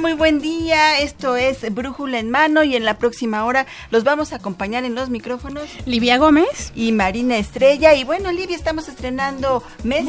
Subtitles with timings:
[0.00, 0.98] Muy buen día.
[0.98, 4.94] Esto es Brújula en Mano y en la próxima hora los vamos a acompañar en
[4.94, 5.64] los micrófonos.
[5.86, 6.72] Livia Gómez.
[6.74, 7.94] Y Marina Estrella.
[7.94, 10.04] Y bueno, Livia, estamos estrenando mes.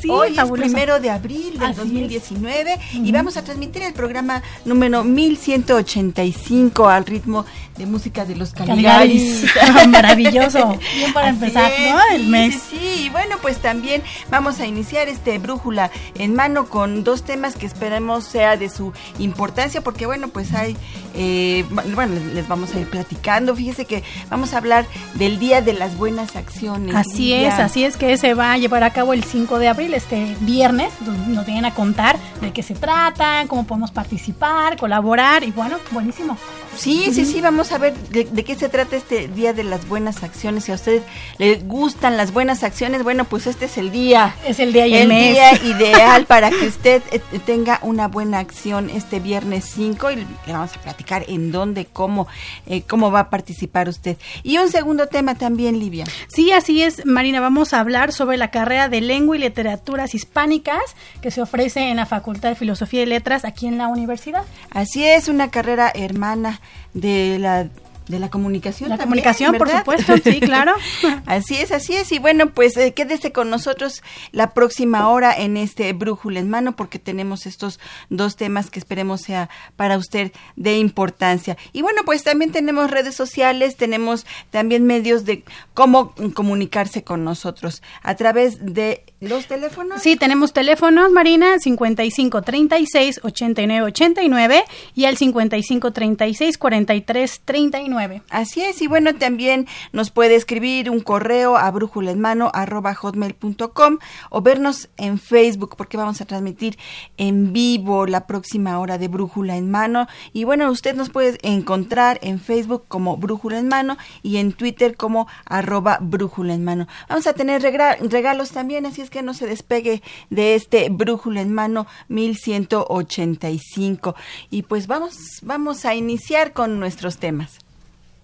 [0.00, 5.04] sí, Hoy es primero de abril del 2019 y vamos a transmitir el programa número
[5.04, 7.46] 1185 al ritmo
[7.78, 9.46] de música de los Caligaris.
[9.88, 10.78] Maravilloso.
[10.94, 12.14] Bien para empezar, ¿no?
[12.14, 12.54] El mes.
[12.54, 17.22] Sí, sí, y bueno, pues también vamos a iniciar este Brújula en Mano con dos
[17.22, 18.79] temas que esperemos sea de su
[19.18, 20.76] importancia porque bueno, pues hay,
[21.14, 21.64] eh,
[21.94, 23.54] bueno, les vamos a ir platicando.
[23.54, 26.94] Fíjese que vamos a hablar del Día de las Buenas Acciones.
[26.94, 29.94] Así es, así es que se va a llevar a cabo el 5 de abril,
[29.94, 30.92] este viernes.
[31.28, 36.36] Nos vienen a contar de qué se trata, cómo podemos participar, colaborar y bueno, buenísimo.
[36.76, 40.22] Sí, sí, sí, vamos a ver de, qué se trata este Día de las Buenas
[40.22, 40.64] Acciones.
[40.64, 41.02] Si a ustedes
[41.38, 44.34] les gustan las buenas acciones, bueno, pues este es el día.
[44.46, 45.32] Es el día y el, el mes.
[45.32, 50.52] día ideal para que usted eh, tenga una buena acción este viernes 5 y le
[50.52, 52.28] vamos a platicar en dónde, cómo,
[52.66, 54.16] eh, cómo va a participar usted.
[54.42, 56.04] Y un segundo tema también, Livia.
[56.28, 57.40] Sí, así es, Marina.
[57.40, 60.80] Vamos a hablar sobre la carrera de Lengua y Literaturas Hispánicas
[61.20, 64.44] que se ofrece en la Facultad de Filosofía y Letras aquí en la universidad.
[64.70, 66.59] Así es, una carrera hermana
[66.94, 67.68] de la
[68.10, 68.90] de la comunicación.
[68.90, 70.74] La comunicación, por supuesto, sí, claro.
[71.26, 72.12] así es, así es.
[72.12, 76.76] Y bueno, pues eh, quédese con nosotros la próxima hora en este Brújula en Mano,
[76.76, 81.56] porque tenemos estos dos temas que esperemos sea para usted de importancia.
[81.72, 87.82] Y bueno, pues también tenemos redes sociales, tenemos también medios de cómo comunicarse con nosotros
[88.02, 90.00] a través de los teléfonos.
[90.02, 94.64] Sí, tenemos teléfonos, Marina, 55 36 89 89
[94.94, 98.22] y al 55 36 43 39.
[98.30, 102.94] Así es, y bueno, también nos puede escribir un correo a brújula en mano arroba
[102.94, 103.98] hotmail.com
[104.30, 106.78] o vernos en Facebook porque vamos a transmitir
[107.18, 110.06] en vivo la próxima hora de Brújula en Mano.
[110.32, 114.96] Y bueno, usted nos puede encontrar en Facebook como Brújula en Mano y en Twitter
[114.96, 116.88] como arroba Brújula en Mano.
[117.08, 121.52] Vamos a tener regalos también, así es que no se despegue de este Brújula en
[121.52, 124.14] Mano 1185.
[124.50, 127.58] Y pues vamos, vamos a iniciar con nuestros temas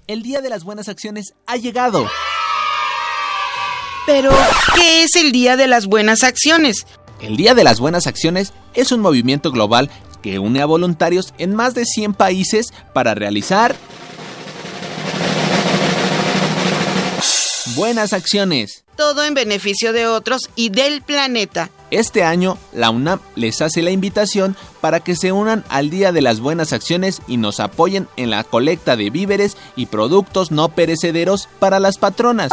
[0.07, 2.09] el Día de las Buenas Acciones ha llegado.
[4.07, 4.31] Pero,
[4.77, 6.87] ¿qué es el Día de las Buenas Acciones?
[7.21, 9.91] El Día de las Buenas Acciones es un movimiento global
[10.23, 13.75] que une a voluntarios en más de 100 países para realizar
[17.76, 18.84] buenas acciones.
[18.97, 21.70] Todo en beneficio de otros y del planeta.
[21.91, 26.22] Este año, la UNAM les hace la invitación para que se unan al Día de
[26.22, 31.48] las Buenas Acciones y nos apoyen en la colecta de víveres y productos no perecederos
[31.59, 32.50] para las patronas.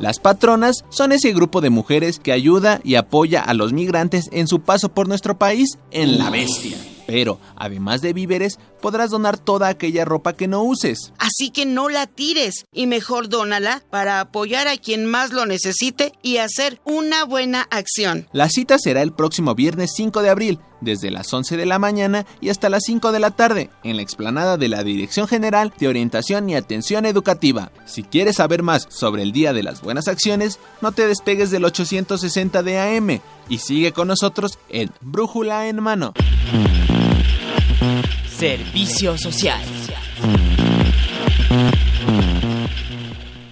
[0.00, 4.48] Las patronas son ese grupo de mujeres que ayuda y apoya a los migrantes en
[4.48, 6.76] su paso por nuestro país en la bestia.
[7.08, 11.14] Pero, además de víveres, podrás donar toda aquella ropa que no uses.
[11.16, 16.12] Así que no la tires y mejor dónala para apoyar a quien más lo necesite
[16.22, 18.28] y hacer una buena acción.
[18.32, 22.26] La cita será el próximo viernes 5 de abril, desde las 11 de la mañana
[22.42, 25.88] y hasta las 5 de la tarde, en la explanada de la Dirección General de
[25.88, 27.72] Orientación y Atención Educativa.
[27.86, 31.64] Si quieres saber más sobre el Día de las Buenas Acciones, no te despegues del
[31.64, 36.12] 860 de AM y sigue con nosotros en Brújula en Mano.
[38.26, 39.60] Servicio social.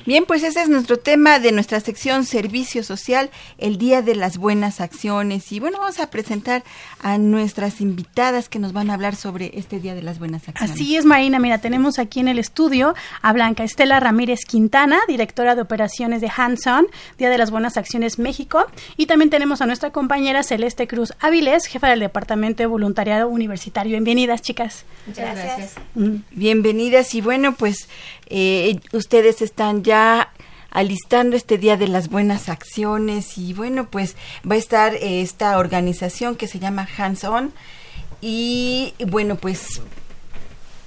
[0.07, 4.39] Bien, pues ese es nuestro tema de nuestra sección Servicio Social, el Día de las
[4.39, 5.51] Buenas Acciones.
[5.51, 6.63] Y bueno, vamos a presentar
[7.03, 10.77] a nuestras invitadas que nos van a hablar sobre este Día de las Buenas Acciones.
[10.77, 11.41] Así es, Marina.
[11.41, 16.31] Mira, tenemos aquí en el estudio a Blanca Estela Ramírez Quintana, directora de operaciones de
[16.35, 16.87] Hanson,
[17.19, 18.65] Día de las Buenas Acciones México.
[18.97, 23.91] Y también tenemos a nuestra compañera Celeste Cruz Áviles, jefa del Departamento de Voluntariado Universitario.
[23.91, 24.85] Bienvenidas, chicas.
[25.09, 25.75] Muchas gracias.
[25.97, 26.19] Mm.
[26.31, 27.89] Bienvenidas y bueno, pues
[28.27, 30.33] eh, ustedes están ya
[30.71, 34.17] alistando este Día de las Buenas Acciones y bueno, pues
[34.49, 37.53] va a estar eh, esta organización que se llama Hands On
[38.21, 39.81] y bueno, pues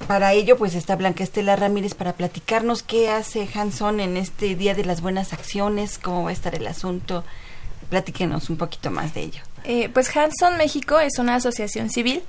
[0.07, 4.56] para ello pues está Blanca Estela Ramírez para platicarnos qué hace Hands On en este
[4.56, 7.24] Día de las Buenas Acciones, cómo va a estar el asunto.
[7.89, 9.42] Platíquenos un poquito más de ello.
[9.63, 12.21] Eh, pues Hands On México es una asociación civil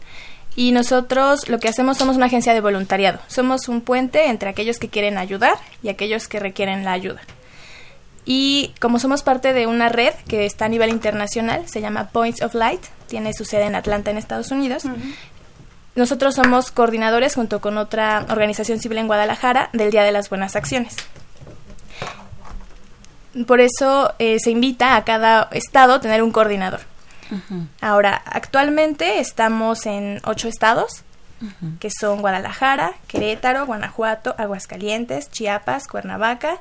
[0.57, 3.21] y nosotros lo que hacemos somos una agencia de voluntariado.
[3.29, 7.21] Somos un puente entre aquellos que quieren ayudar y aquellos que requieren la ayuda.
[8.25, 12.43] Y como somos parte de una red que está a nivel internacional, se llama Points
[12.43, 14.85] of Light, tiene su sede en Atlanta, en Estados Unidos.
[15.95, 20.55] Nosotros somos coordinadores junto con otra organización civil en Guadalajara del Día de las Buenas
[20.57, 20.97] Acciones.
[23.47, 26.81] Por eso eh, se invita a cada estado a tener un coordinador.
[27.81, 31.05] Ahora, actualmente estamos en ocho estados,
[31.79, 36.59] que son Guadalajara, Querétaro, Guanajuato, Aguascalientes, Chiapas, Cuernavaca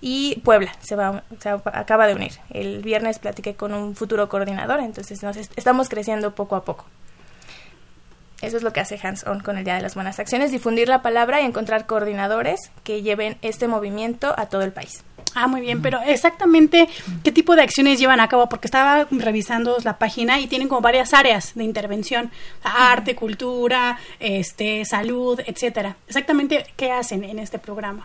[0.00, 0.72] y Puebla.
[0.80, 2.32] Se, va, se acaba de unir.
[2.50, 6.86] El viernes platiqué con un futuro coordinador, entonces nos estamos creciendo poco a poco.
[8.42, 10.88] Eso es lo que hace Hands On con el Día de las Buenas Acciones, difundir
[10.88, 15.04] la palabra y encontrar coordinadores que lleven este movimiento a todo el país.
[15.34, 16.88] Ah, muy bien, pero exactamente
[17.24, 20.80] qué tipo de acciones llevan a cabo, porque estaba revisando la página y tienen como
[20.80, 22.30] varias áreas de intervención,
[22.62, 25.96] arte, cultura, este, salud, etcétera.
[26.06, 28.04] Exactamente qué hacen en este programa.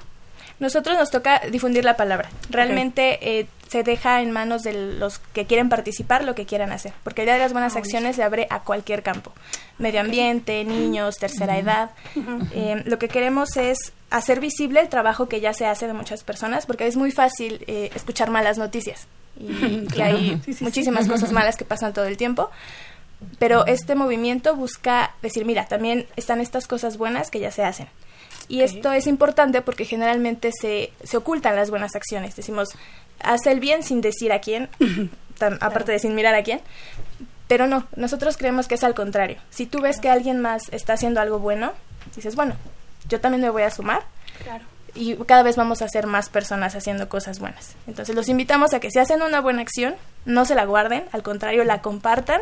[0.59, 2.29] Nosotros nos toca difundir la palabra.
[2.49, 6.93] Realmente eh, se deja en manos de los que quieren participar lo que quieran hacer,
[7.03, 9.33] porque el Día de las Buenas Acciones se abre a cualquier campo,
[9.77, 11.91] medio ambiente, niños, tercera edad.
[12.53, 16.23] Eh, lo que queremos es hacer visible el trabajo que ya se hace de muchas
[16.23, 19.07] personas, porque es muy fácil eh, escuchar malas noticias
[19.39, 22.49] y, hay muchísimas cosas malas que pasan todo el tiempo.
[23.39, 27.87] Pero este movimiento busca decir, mira, también están estas cosas buenas que ya se hacen.
[28.47, 32.35] Y esto es importante porque generalmente se, se ocultan las buenas acciones.
[32.35, 32.69] Decimos,
[33.21, 34.69] haz el bien sin decir a quién,
[35.59, 36.61] aparte de sin mirar a quién.
[37.47, 39.37] Pero no, nosotros creemos que es al contrario.
[39.49, 41.71] Si tú ves que alguien más está haciendo algo bueno,
[42.15, 42.55] dices, bueno,
[43.07, 44.03] yo también me voy a sumar.
[44.43, 44.65] Claro.
[44.95, 47.75] Y cada vez vamos a ser más personas haciendo cosas buenas.
[47.85, 51.23] Entonces los invitamos a que si hacen una buena acción, no se la guarden, al
[51.23, 52.41] contrario, la compartan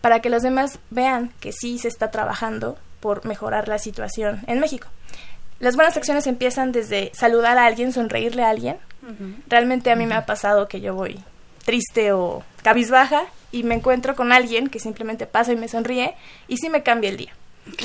[0.00, 4.60] para que los demás vean que sí se está trabajando por mejorar la situación en
[4.60, 4.88] México.
[5.60, 8.76] Las buenas acciones empiezan desde saludar a alguien, sonreírle a alguien.
[9.48, 11.20] Realmente a mí me ha pasado que yo voy
[11.64, 16.14] triste o cabizbaja y me encuentro con alguien que simplemente pasa y me sonríe
[16.48, 17.32] y sí me cambia el día.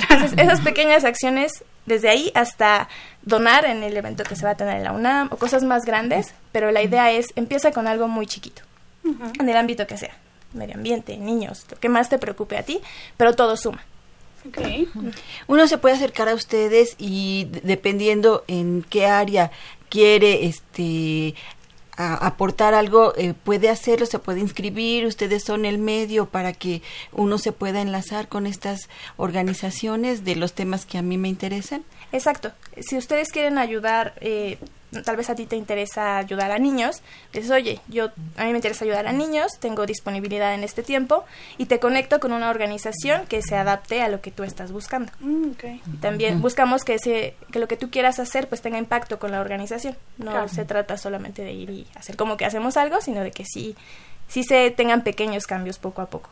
[0.09, 2.89] Entonces, esas pequeñas acciones, desde ahí hasta
[3.21, 5.85] donar en el evento que se va a tener en la UNAM o cosas más
[5.85, 8.61] grandes, pero la idea es, empieza con algo muy chiquito,
[9.03, 10.15] en el ámbito que sea,
[10.53, 12.81] medio ambiente, niños, lo que más te preocupe a ti,
[13.17, 13.83] pero todo suma.
[15.47, 19.51] Uno se puede acercar a ustedes y dependiendo en qué área
[19.89, 21.35] quiere este
[21.99, 26.81] aportar algo, eh, puede hacerlo, se puede inscribir, ustedes son el medio para que
[27.11, 28.87] uno se pueda enlazar con estas
[29.17, 31.83] organizaciones de los temas que a mí me interesan.
[32.13, 32.53] Exacto.
[32.79, 34.59] Si ustedes quieren ayudar eh,
[35.05, 37.01] tal vez a ti te interesa ayudar a niños,
[37.33, 41.25] dices, oye, yo a mí me interesa ayudar a niños, tengo disponibilidad en este tiempo
[41.57, 45.11] y te conecto con una organización que se adapte a lo que tú estás buscando.
[45.19, 45.51] Mm,
[46.01, 49.41] también buscamos que ese, que lo que tú quieras hacer pues tenga impacto con la
[49.41, 49.95] organización.
[50.17, 53.45] No se trata solamente de ir y hacer como que hacemos algo, sino de que
[53.45, 53.75] sí,
[54.27, 56.29] sí se tengan pequeños cambios poco a poco.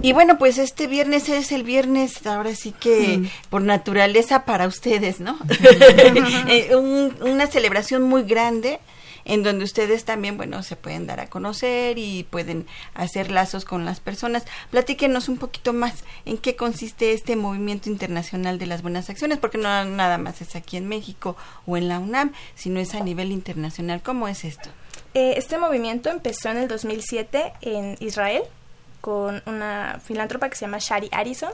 [0.00, 3.28] Y bueno, pues este viernes es el viernes, ahora sí que mm.
[3.50, 5.38] por naturaleza para ustedes, ¿no?
[6.48, 8.80] Eh, una celebración muy grande
[9.28, 13.84] en donde ustedes también, bueno, se pueden dar a conocer y pueden hacer lazos con
[13.84, 14.44] las personas.
[14.70, 19.58] Platíquenos un poquito más en qué consiste este movimiento internacional de las buenas acciones, porque
[19.58, 21.36] no nada más es aquí en México
[21.66, 24.02] o en la UNAM, sino es a nivel internacional.
[24.02, 24.70] ¿Cómo es esto?
[25.14, 28.42] Eh, este movimiento empezó en el 2007 en Israel
[29.00, 31.52] con una filántropa que se llama Shari Harrison.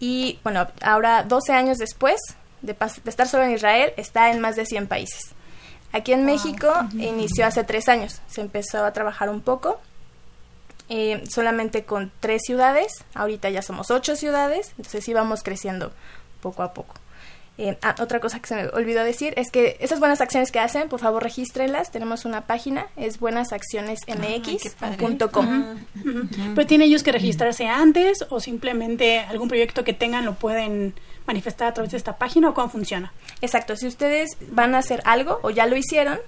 [0.00, 2.20] Y bueno, ahora 12 años después
[2.62, 5.34] de, estar solo en Israel, está en más de 100 países.
[5.92, 9.80] Aquí en México inició hace tres años, se empezó a trabajar un poco,
[10.90, 15.92] eh, solamente con tres ciudades, ahorita ya somos ocho ciudades, entonces íbamos creciendo
[16.42, 16.94] poco a poco.
[17.60, 20.60] Eh, ah, otra cosa que se me olvidó decir es que esas buenas acciones que
[20.60, 21.90] hacen, por favor regístrenlas.
[21.90, 25.76] Tenemos una página, es buenasaccionesmx.com.
[26.54, 30.94] Pero tienen ellos que registrarse antes o simplemente algún proyecto que tengan lo pueden
[31.26, 33.12] manifestar a través de esta página o cómo funciona.
[33.42, 36.18] Exacto, si ustedes van a hacer algo o ya lo hicieron,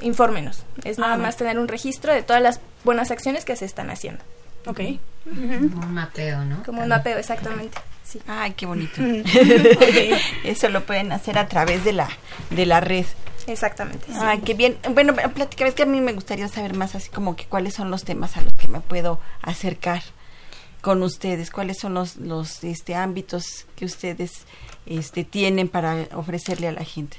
[0.00, 0.64] infórmenos.
[0.84, 3.90] Es nada Ah, más tener un registro de todas las buenas acciones que se están
[3.90, 4.22] haciendo.
[4.66, 4.80] Ok.
[5.24, 6.62] Como un mapeo, ¿no?
[6.64, 7.78] Como un mapeo, exactamente.
[8.12, 8.20] Sí.
[8.26, 9.00] Ay, qué bonito.
[10.44, 12.10] Eso lo pueden hacer a través de la
[12.50, 13.06] de la red.
[13.46, 14.06] Exactamente.
[14.06, 14.18] sí.
[14.20, 14.76] Ay, qué bien.
[14.90, 17.90] Bueno, platica, es que a mí me gustaría saber más así como que cuáles son
[17.90, 20.02] los temas a los que me puedo acercar
[20.82, 24.44] con ustedes, cuáles son los los este ámbitos que ustedes
[24.84, 27.16] este tienen para ofrecerle a la gente.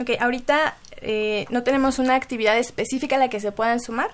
[0.00, 4.10] Ok, ahorita eh, no tenemos una actividad específica a la que se puedan sumar.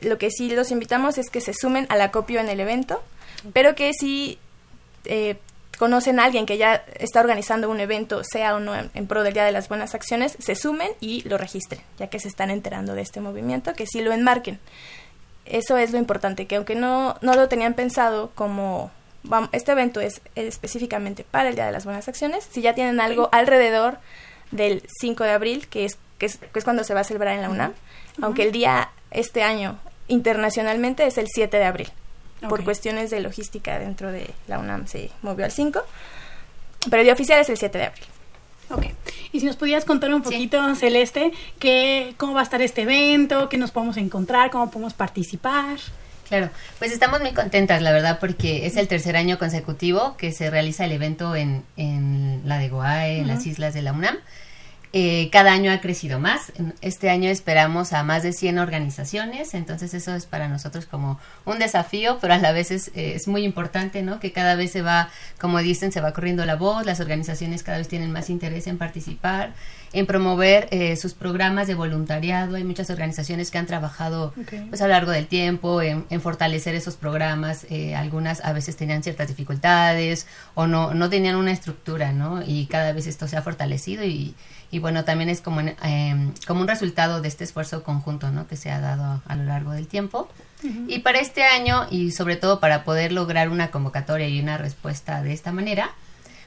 [0.00, 3.02] Lo que sí los invitamos es que se sumen al acopio en el evento,
[3.52, 4.38] pero que si
[5.04, 5.36] eh,
[5.78, 9.22] conocen a alguien que ya está organizando un evento, sea o no en, en pro
[9.24, 12.50] del Día de las Buenas Acciones, se sumen y lo registren, ya que se están
[12.50, 14.58] enterando de este movimiento, que sí lo enmarquen.
[15.46, 18.90] Eso es lo importante, que aunque no, no lo tenían pensado como
[19.24, 23.00] vam- este evento es específicamente para el Día de las Buenas Acciones, si ya tienen
[23.00, 23.98] algo alrededor
[24.52, 27.34] del 5 de abril, que es, que es, que es cuando se va a celebrar
[27.34, 27.72] en la UNAM,
[28.22, 31.92] aunque el día este año internacionalmente es el 7 de abril.
[32.48, 35.82] Por cuestiones de logística dentro de la UNAM se movió al 5,
[36.90, 38.04] pero el día oficial es el 7 de abril.
[38.70, 38.86] Ok.
[39.32, 43.48] Y si nos pudieras contar un poquito, Celeste, que, cómo va a estar este evento,
[43.48, 45.78] qué nos podemos encontrar, cómo podemos participar.
[46.28, 50.50] Claro, pues estamos muy contentas, la verdad, porque es el tercer año consecutivo que se
[50.50, 54.16] realiza el evento en, en la de Goae, en las islas de la UNAM.
[54.96, 56.52] Eh, cada año ha crecido más.
[56.80, 61.58] Este año esperamos a más de 100 organizaciones, entonces eso es para nosotros como un
[61.58, 64.20] desafío, pero a la vez es, eh, es muy importante, ¿no?
[64.20, 65.10] Que cada vez se va,
[65.40, 68.78] como dicen, se va corriendo la voz, las organizaciones cada vez tienen más interés en
[68.78, 69.54] participar,
[69.94, 72.56] en promover eh, sus programas de voluntariado.
[72.56, 74.32] Hay muchas organizaciones que han trabajado
[74.68, 77.66] pues a lo largo del tiempo en, en fortalecer esos programas.
[77.70, 82.42] Eh, algunas a veces tenían ciertas dificultades o no, no tenían una estructura, ¿no?
[82.44, 84.34] Y cada vez esto se ha fortalecido y,
[84.74, 88.48] y bueno, también es como, em, como un resultado de este esfuerzo conjunto, ¿no?
[88.48, 90.28] Que se ha dado a lo largo del tiempo.
[90.88, 95.22] Y para este año, y sobre todo para poder lograr una convocatoria y una respuesta
[95.22, 95.92] de esta manera,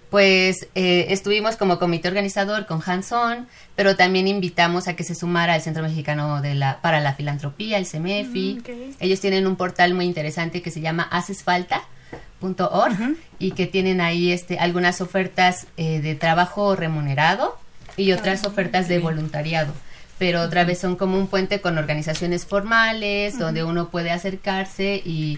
[0.09, 5.53] pues eh, estuvimos como comité organizador con Hanson, pero también invitamos a que se sumara
[5.53, 8.55] al Centro Mexicano de la, para la Filantropía, el CEMEFI.
[8.55, 8.95] Mm.
[8.99, 14.59] Ellos tienen un portal muy interesante que se llama hacesfalta.org y que tienen ahí este,
[14.59, 17.57] algunas ofertas eh, de trabajo remunerado
[17.97, 19.73] y otras ofertas de voluntariado.
[20.19, 25.37] Pero otra vez son como un puente con organizaciones formales donde uno puede acercarse y,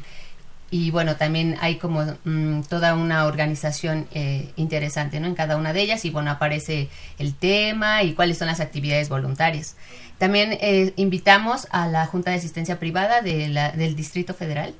[0.71, 5.27] y bueno, también hay como mm, toda una organización eh, interesante, ¿no?
[5.27, 6.87] En cada una de ellas y bueno, aparece
[7.17, 9.75] el tema y cuáles son las actividades voluntarias.
[10.17, 14.73] También eh, invitamos a la Junta de Asistencia Privada de la- del Distrito Federal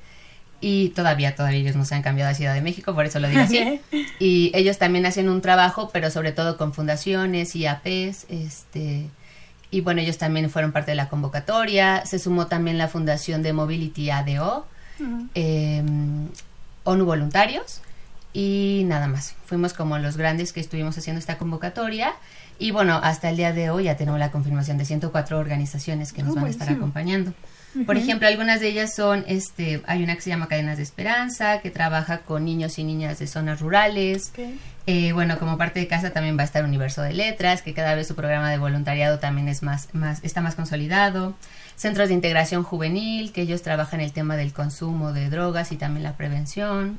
[0.60, 3.28] y todavía, todavía ellos no se han cambiado a Ciudad de México, por eso lo
[3.28, 3.80] digo así.
[4.20, 9.08] Y ellos también hacen un trabajo, pero sobre todo con fundaciones y APs, este...
[9.72, 12.04] Y bueno, ellos también fueron parte de la convocatoria.
[12.04, 14.66] Se sumó también la Fundación de Mobility ADO,
[15.36, 15.82] eh,
[16.84, 17.80] ONU Voluntarios
[18.32, 19.36] y nada más.
[19.46, 22.14] Fuimos como los grandes que estuvimos haciendo esta convocatoria
[22.58, 26.22] y bueno, hasta el día de hoy ya tenemos la confirmación de 104 organizaciones que
[26.24, 27.32] nos Oh, van a estar acompañando.
[27.86, 31.60] Por ejemplo, algunas de ellas son, este, hay una que se llama Cadenas de Esperanza,
[31.60, 34.32] que trabaja con niños y niñas de zonas rurales.
[34.86, 37.94] Eh, bueno, como parte de casa también va a estar Universo de Letras, que cada
[37.94, 41.36] vez su programa de voluntariado también es más, más, está más consolidado.
[41.76, 46.02] Centros de integración juvenil, que ellos trabajan el tema del consumo de drogas y también
[46.02, 46.98] la prevención.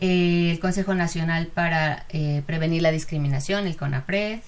[0.00, 4.40] Eh, el Consejo Nacional para eh, Prevenir la Discriminación, el CONAPRED.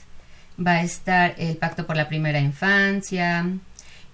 [0.65, 3.47] Va a estar el Pacto por la Primera Infancia,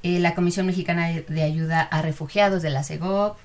[0.02, 3.36] eh, la Comisión Mexicana de Ayuda a Refugiados de la CEGOP.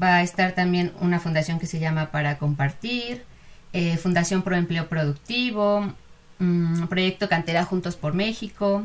[0.00, 3.24] Va a estar también una fundación que se llama Para Compartir,
[3.72, 5.94] eh, Fundación Pro Empleo Productivo,
[6.38, 8.84] mm, Proyecto Cantera Juntos por México,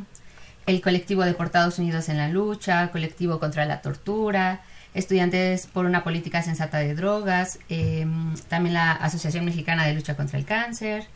[0.66, 4.62] el colectivo Deportados Unidos en la Lucha, colectivo contra la tortura,
[4.94, 8.08] Estudiantes por una Política Sensata de Drogas, eh,
[8.48, 11.08] también la Asociación Mexicana de Lucha contra el Cáncer.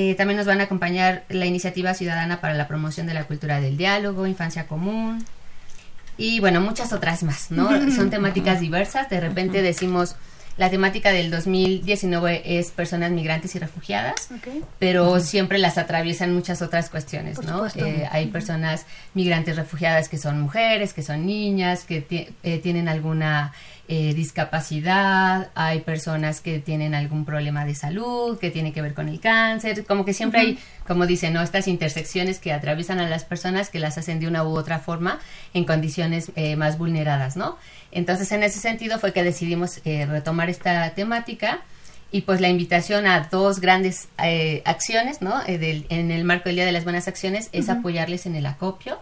[0.00, 3.60] Eh, también nos van a acompañar la Iniciativa Ciudadana para la Promoción de la Cultura
[3.60, 5.24] del Diálogo, Infancia Común,
[6.16, 7.68] y bueno, muchas otras más, ¿no?
[7.96, 9.10] Son temáticas diversas.
[9.10, 10.14] De repente decimos,
[10.56, 14.28] la temática del 2019 es personas migrantes y refugiadas,
[14.78, 17.66] pero siempre las atraviesan muchas otras cuestiones, Por ¿no?
[17.66, 23.52] Eh, hay personas migrantes refugiadas que son mujeres, que son niñas, que eh, tienen alguna
[23.90, 29.08] eh, discapacidad, hay personas que tienen algún problema de salud, que tiene que ver con
[29.08, 31.40] el cáncer, como que siempre hay, como dicen, ¿no?
[31.40, 35.20] estas intersecciones que atraviesan a las personas que las hacen de una u otra forma
[35.54, 37.56] en condiciones eh, más vulneradas, ¿no?
[37.90, 41.60] Entonces, en ese sentido fue que decidimos eh, retomar esta temática
[42.12, 44.08] y pues la invitación a dos grandes
[44.64, 45.34] acciones, ¿no?
[45.46, 48.98] en el marco del Día de las Buenas Acciones es apoyarles en el acopio,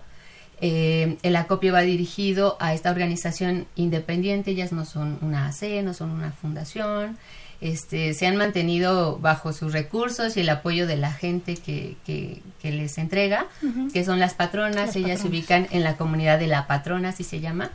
[0.60, 5.92] eh, el acopio va dirigido a esta organización independiente, ellas no son una AC, no
[5.92, 7.18] son una fundación,
[7.60, 12.42] este, se han mantenido bajo sus recursos y el apoyo de la gente que, que,
[12.62, 13.46] les entrega,
[13.92, 17.40] que son las patronas, ellas se ubican en la comunidad de La Patrona, así se
[17.40, 17.70] llama,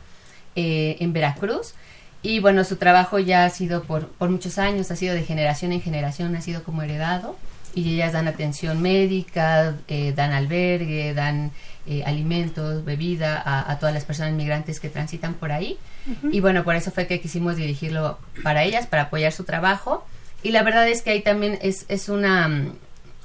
[0.54, 1.74] eh, en Veracruz.
[2.20, 5.72] Y bueno, su trabajo ya ha sido por, por muchos años, ha sido de generación
[5.72, 7.36] en generación, ha sido como heredado
[7.74, 11.52] y ellas dan atención médica, eh, dan albergue, dan
[11.86, 15.78] eh, alimentos, bebida a, todas las personas migrantes que transitan por ahí.
[16.30, 20.06] Y bueno, por eso fue que quisimos dirigirlo para ellas, para apoyar su trabajo.
[20.42, 22.72] Y la verdad es que ahí también es, es una,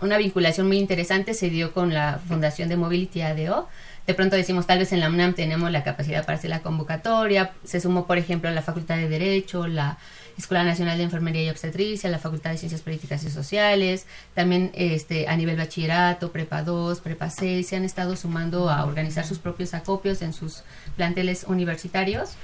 [0.01, 3.67] una vinculación muy interesante, se dio con la Fundación de Mobility ADO.
[4.05, 7.51] De pronto decimos, tal vez en la UNAM tenemos la capacidad para hacer la convocatoria.
[7.65, 9.97] Se sumó, por ejemplo, la Facultad de Derecho, la
[10.37, 15.27] Escuela Nacional de Enfermería y Obstetricia, la Facultad de Ciencias Políticas y Sociales, también este,
[15.27, 19.73] a nivel bachillerato, prepa 2, prepa 6, se han estado sumando a organizar sus propios
[19.73, 20.63] acopios en sus
[20.95, 22.35] planteles universitarios.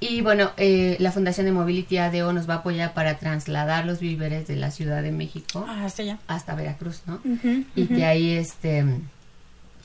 [0.00, 4.00] Y bueno, eh, la Fundación de Mobility ADO nos va a apoyar para trasladar los
[4.00, 6.18] víveres de la Ciudad de México ah, hasta, allá.
[6.26, 7.20] hasta Veracruz, ¿no?
[7.74, 8.84] y que ahí este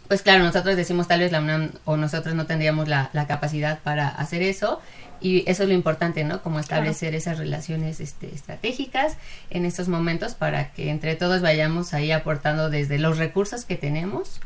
[0.07, 3.79] pues claro, nosotros decimos tal vez la UNAM o nosotros no tendríamos la, la, capacidad
[3.79, 4.81] para hacer eso
[5.24, 6.44] y eso es lo importante, ¿no?
[6.44, 9.18] Como establecer esas relaciones este, estratégicas
[9.50, 14.42] en estos momentos para que entre todos vayamos ahí aportando desde los recursos que tenemos,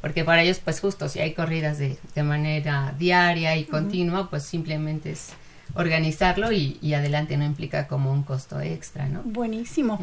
[0.00, 4.44] porque para ellos pues justo si hay corridas de, de manera diaria y continua, pues
[4.44, 5.32] simplemente es
[5.74, 9.22] organizarlo y, y, adelante no implica como un costo extra, ¿no?
[9.24, 9.98] Buenísimo.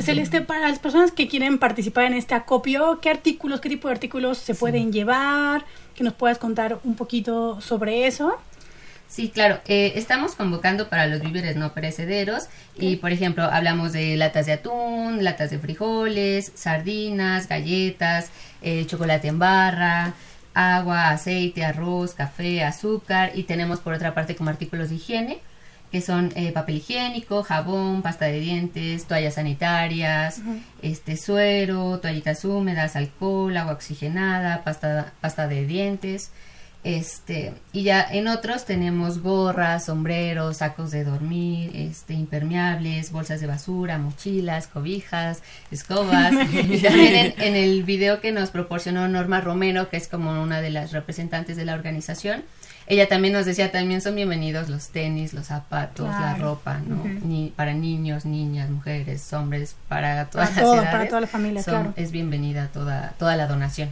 [0.00, 3.94] Celeste, para las personas que quieren participar en este acopio, ¿qué artículos, qué tipo de
[3.94, 5.64] artículos se pueden llevar?
[5.94, 8.36] Que nos puedas contar un poquito sobre eso.
[9.12, 9.60] Sí, claro.
[9.66, 14.52] Eh, estamos convocando para los víveres no perecederos y, por ejemplo, hablamos de latas de
[14.54, 18.30] atún, latas de frijoles, sardinas, galletas,
[18.62, 20.14] eh, chocolate en barra,
[20.54, 25.40] agua, aceite, arroz, café, azúcar y tenemos por otra parte como artículos de higiene
[25.90, 30.40] que son eh, papel higiénico, jabón, pasta de dientes, toallas sanitarias,
[30.80, 36.30] este suero, toallitas húmedas, alcohol, agua oxigenada, pasta, pasta de dientes,
[36.84, 43.46] este, y ya en otros tenemos gorras, sombreros, sacos de dormir, este, impermeables, bolsas de
[43.46, 46.32] basura, mochilas, cobijas, escobas.
[46.52, 50.70] y también en, el video que nos proporcionó Norma Romero, que es como una de
[50.70, 52.42] las representantes de la organización,
[52.86, 57.04] ella también nos decía, también son bienvenidos los tenis, los zapatos, la ropa, ¿no?
[57.24, 61.62] Ni, para niños, niñas, mujeres, hombres, para todas para las todo, Para toda la familia,
[61.62, 61.92] claro.
[61.96, 63.90] Es bienvenida toda, toda la donación.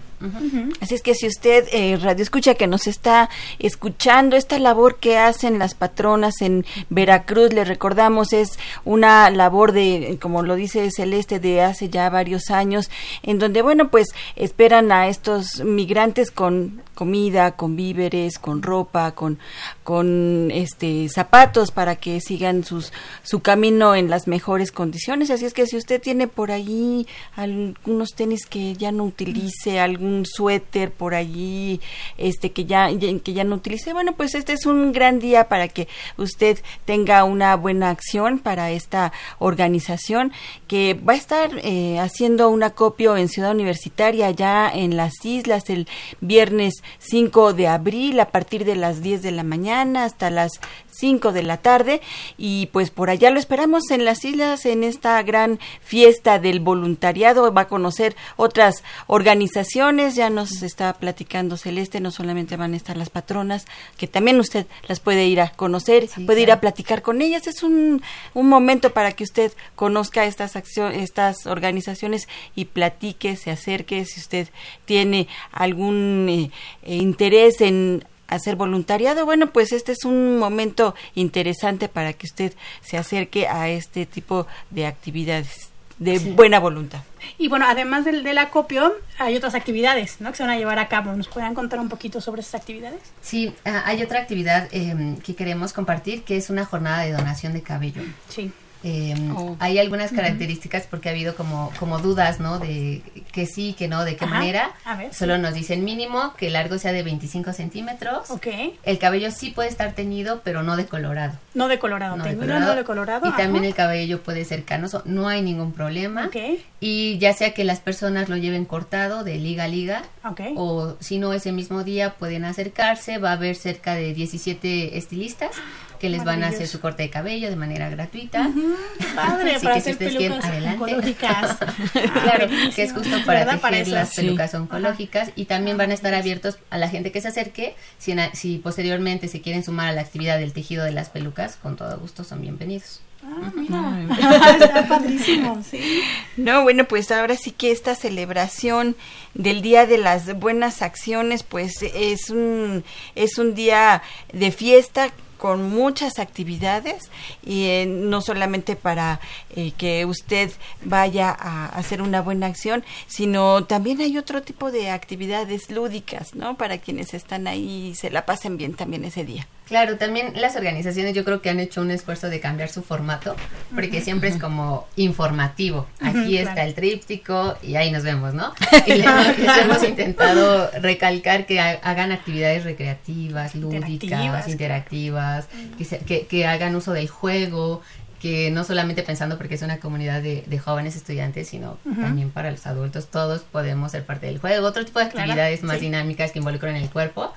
[0.81, 5.19] Así es que si usted, eh, Radio Escucha, que nos está escuchando, esta labor que
[5.19, 11.41] hacen las patronas en Veracruz, le recordamos, es una labor de, como lo dice Celeste,
[11.41, 12.91] de hace ya varios años,
[13.23, 19.39] en donde, bueno, pues esperan a estos migrantes con comida, con víveres, con ropa, con,
[19.85, 25.31] con este zapatos para que sigan sus, su camino en las mejores condiciones.
[25.31, 30.25] Así es que si usted tiene por allí algunos tenis que ya no utilice, algún
[30.27, 31.81] suéter por allí,
[32.19, 35.69] este que ya, que ya no utilice, bueno, pues este es un gran día para
[35.69, 40.33] que usted tenga una buena acción para esta organización
[40.67, 45.71] que va a estar eh, haciendo un acopio en Ciudad Universitaria ya en las islas
[45.71, 45.89] el
[46.21, 50.53] viernes 5 de abril a partir de las 10 de la mañana hasta las
[50.91, 52.01] 5 de la tarde.
[52.39, 57.53] Y pues por allá lo esperamos en las islas en esta gran fiesta del voluntariado.
[57.53, 60.15] Va a conocer otras organizaciones.
[60.15, 64.67] Ya nos está platicando Celeste no solamente van a estar las patronas que también usted
[64.89, 67.47] las puede ir a conocer puede ir a platicar con ellas.
[67.47, 68.03] Es un,
[68.35, 74.05] un momento para que usted conozca estas acciones estas organizaciones y platique se acerque.
[74.05, 74.49] Si usted
[74.85, 76.51] tiene algún eh,
[76.95, 82.97] interés en hacer voluntariado, bueno, pues este es un momento interesante para que usted se
[82.97, 87.01] acerque a este tipo de actividades de buena voluntad.
[87.37, 90.31] Y bueno, además del, del, acopio, hay otras actividades ¿no?
[90.31, 91.13] que se van a llevar a cabo.
[91.13, 93.01] ¿Nos pueden contar un poquito sobre esas actividades?
[93.21, 97.53] Sí, ah, hay otra actividad eh, que queremos compartir, que es una jornada de donación
[97.53, 98.03] de cabello.
[98.29, 98.51] Sí.
[98.83, 99.15] Eh,
[99.59, 102.59] Hay algunas características porque ha habido como, como dudas, ¿no?
[102.59, 104.73] De que sí, que no, de qué manera.
[105.13, 108.31] Solo nos dicen mínimo que el largo sea de 25 centímetros.
[108.31, 108.47] Ok.
[108.83, 111.39] El cabello sí puede estar teñido, pero no decolorado.
[111.55, 112.67] No decolorado, no decolorado.
[112.71, 113.29] no decolorado.
[113.29, 116.27] Y también el cabello puede ser canoso, no hay ningún problema.
[116.27, 116.37] Ok.
[116.81, 120.41] Y ya sea que las personas lo lleven cortado de liga a liga, Ok.
[120.57, 125.51] o si no ese mismo día pueden acercarse, va a haber cerca de 17 estilistas
[126.01, 128.51] que les van a hacer su corte de cabello de manera gratuita.
[129.15, 130.83] Padre, Así para que si ustedes quieren, pelucas adelante.
[130.85, 131.59] oncológicas.
[132.23, 134.23] claro, que es justo para tejer Para las Sí.
[134.23, 137.77] pelucas oncológicas y también van a estar abiertos a la gente que se acerque.
[137.99, 141.57] Si, en- si posteriormente se quieren sumar a la actividad del tejido de las pelucas,
[141.57, 143.01] con todo gusto son bienvenidos.
[143.23, 144.07] Ah, mira.
[144.61, 146.03] Está padrísimo, sí.
[146.37, 148.97] No, bueno, pues ahora sí que esta celebración
[149.35, 154.03] del Día de las Buenas Acciones, pues es un, es un día
[154.33, 157.11] de fiesta con muchas actividades
[157.43, 159.21] y eh, no solamente para
[159.57, 160.51] eh, que usted
[160.85, 166.59] vaya a hacer una buena acción, sino también hay otro tipo de actividades lúdicas, ¿no?
[166.59, 169.49] Para quienes están ahí y se la pasen bien también ese día.
[169.71, 173.35] Claro, también las organizaciones yo creo que han hecho un esfuerzo de cambiar su formato,
[173.75, 175.87] porque siempre es como informativo.
[176.01, 176.69] Aquí está claro.
[176.69, 178.53] el tríptico y ahí nos vemos, ¿no?
[178.87, 184.49] Y les, les hemos intentado recalcar que ha- hagan actividades recreativas, lúdicas, Interactivas.
[184.49, 185.47] interactivas,
[185.79, 187.81] que, se- que, que hagan uso del juego,
[188.21, 192.51] que no solamente pensando porque es una comunidad de, de jóvenes estudiantes, sino también para
[192.51, 195.83] los adultos, todos podemos ser parte del juego, otro tipo de Claro, actividades más sí.
[195.87, 197.33] dinámicas que involucran el cuerpo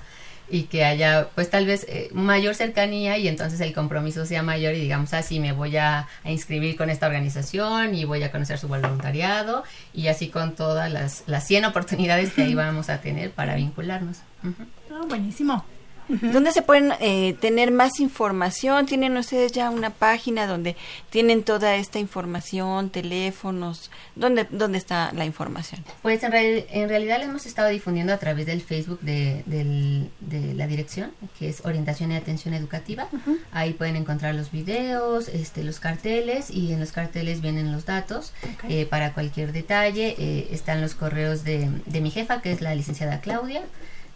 [0.48, 4.74] y que haya pues tal vez eh, mayor cercanía y entonces el compromiso sea mayor
[4.74, 8.58] y digamos así me voy a, a inscribir con esta organización y voy a conocer
[8.58, 13.30] su voluntariado y así con todas las, las 100 oportunidades que ahí vamos a tener
[13.30, 14.18] para vincularnos.
[14.90, 15.64] Ah, buenísimo.
[16.08, 18.86] ¿Dónde se pueden eh, tener más información?
[18.86, 20.76] ¿Tienen ustedes ya una página donde
[21.10, 23.90] tienen toda esta información, teléfonos?
[24.14, 25.84] ¿Dónde, dónde está la información?
[26.02, 30.10] Pues en, real- en realidad lo hemos estado difundiendo a través del Facebook de, del-
[30.20, 33.08] de la dirección, que es Orientación y Atención Educativa.
[33.52, 38.32] Ahí pueden encontrar los videos, este, los carteles y en los carteles vienen los datos
[38.68, 40.14] eh, para cualquier detalle.
[40.18, 43.62] Eh, están los correos de, de mi jefa, que es la licenciada Claudia,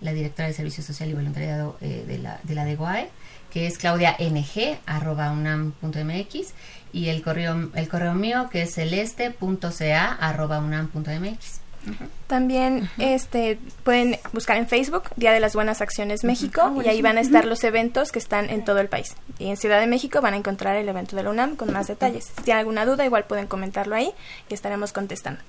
[0.01, 3.09] la directora de Servicio Social y Voluntariado eh, de la de la DEGOAE,
[3.51, 6.55] que es claudiang.unam.mx
[6.93, 11.61] y el correo, el correo mío que es celeste.ca.unam.mx.
[12.27, 17.01] También este pueden buscar en Facebook Día de las Buenas Acciones México Ah, y ahí
[17.01, 19.15] van a estar los eventos que están en todo el país.
[19.39, 21.87] Y en Ciudad de México van a encontrar el evento de la UNAM con más
[21.87, 22.27] detalles.
[22.37, 24.13] Si tienen alguna duda, igual pueden comentarlo ahí
[24.49, 25.41] y estaremos contestando.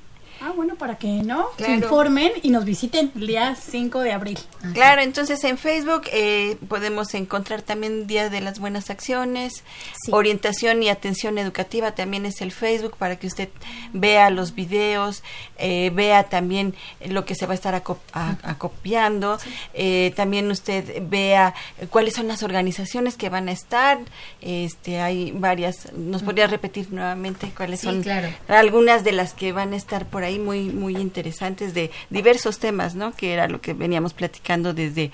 [0.41, 4.39] Ah, bueno, para que no se informen y nos visiten el día 5 de abril.
[4.73, 9.63] Claro, entonces en Facebook eh, podemos encontrar también Día de las Buenas Acciones,
[10.05, 10.11] Sí.
[10.13, 13.49] Orientación y Atención Educativa también es el Facebook para que usted
[13.91, 15.23] vea los videos,
[15.57, 16.73] eh, vea también
[17.05, 19.37] lo que se va a estar a- acopiando,
[19.73, 21.53] eh, también usted vea
[21.89, 23.97] cuáles son las organizaciones que van a estar,
[24.41, 28.29] este hay varias, ¿nos podría repetir nuevamente cuáles Sí, son claro.
[28.47, 32.93] algunas de las que van a estar por ahí muy muy interesantes de diversos temas,
[32.93, 33.15] ¿no?
[33.15, 35.11] Que era lo que veníamos platicando desde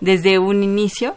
[0.00, 1.16] desde un inicio.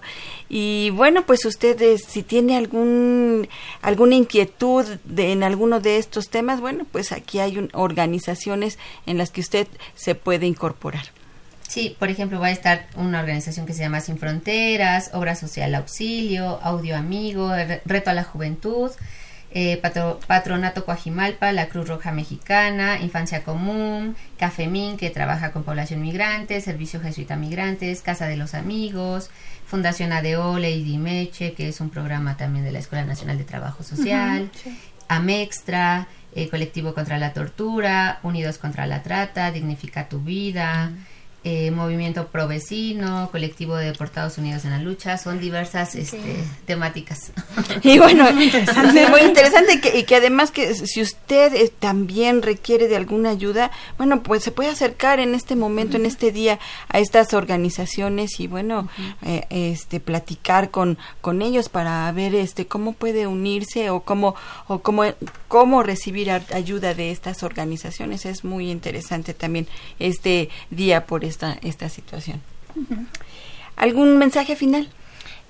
[0.49, 3.47] Y bueno, pues ustedes si tiene algún
[3.81, 9.17] alguna inquietud de, en alguno de estos temas, bueno, pues aquí hay un- organizaciones en
[9.17, 11.05] las que usted se puede incorporar.
[11.67, 15.75] Sí, por ejemplo, va a estar una organización que se llama Sin Fronteras, Obra Social
[15.75, 18.89] Auxilio, Audio Amigo, Re- Reto a la Juventud,
[19.51, 26.01] eh, Patro- Patronato Coajimalpa, la Cruz Roja Mexicana, Infancia Común, Cafemín, que trabaja con población
[26.01, 29.29] migrante, Servicio Jesuita Migrantes, Casa de los Amigos,
[29.65, 33.83] Fundación ADO, Lady Meche, que es un programa también de la Escuela Nacional de Trabajo
[33.83, 34.49] Social,
[35.07, 40.91] Amextra, eh, Colectivo contra la Tortura, Unidos contra la Trata, Dignifica tu Vida,
[41.43, 47.31] eh, Movimiento Pro Vecino, Colectivo de Deportados Unidos en la Lucha, son diversas este, temáticas.
[47.83, 52.87] Y bueno, muy interesante, y que, y que además que si usted eh, también requiere
[52.87, 56.99] de alguna ayuda, bueno, pues se puede acercar en este momento, en este día, a
[56.99, 58.89] estas organizaciones y bueno,
[59.23, 64.35] eh, este platicar con con ellos para ver este cómo puede unirse o cómo
[64.67, 65.03] o cómo
[65.47, 68.25] cómo recibir ayuda de estas organizaciones.
[68.25, 69.67] Es muy interesante también
[69.99, 72.41] este día por esta esta situación.
[73.75, 74.89] ¿Algún mensaje final?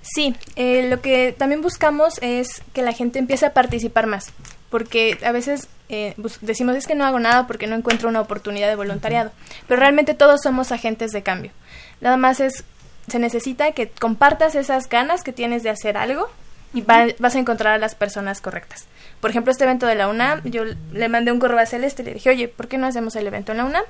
[0.01, 4.31] Sí, eh, lo que también buscamos es que la gente empiece a participar más,
[4.69, 8.69] porque a veces eh, decimos es que no hago nada porque no encuentro una oportunidad
[8.69, 9.31] de voluntariado,
[9.67, 11.51] pero realmente todos somos agentes de cambio.
[11.99, 12.63] Nada más es,
[13.07, 16.29] se necesita que compartas esas ganas que tienes de hacer algo
[16.73, 18.85] y vas a encontrar a las personas correctas.
[19.19, 20.63] Por ejemplo, este evento de la UNAM, yo
[20.93, 23.27] le mandé un correo a Celeste y le dije, oye, ¿por qué no hacemos el
[23.27, 23.83] evento en la UNAM?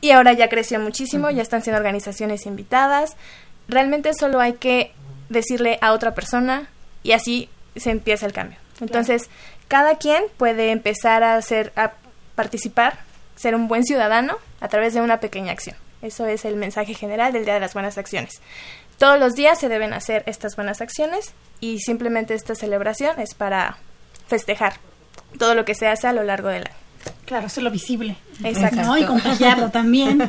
[0.00, 3.16] Y ahora ya creció muchísimo, ya están siendo organizaciones invitadas.
[3.68, 4.92] Realmente solo hay que
[5.28, 6.68] decirle a otra persona
[7.02, 8.58] y así se empieza el cambio.
[8.80, 9.28] Entonces,
[9.68, 11.92] cada quien puede empezar a hacer, a
[12.34, 12.98] participar,
[13.36, 15.76] ser un buen ciudadano a través de una pequeña acción.
[16.02, 18.40] Eso es el mensaje general del Día de las Buenas Acciones.
[18.98, 23.78] Todos los días se deben hacer estas buenas acciones y simplemente esta celebración es para
[24.26, 24.74] festejar
[25.38, 26.76] todo lo que se hace a lo largo del año.
[27.30, 28.16] Claro, hacerlo visible.
[28.42, 28.98] Exacto.
[28.98, 30.28] Y contagiarlo también.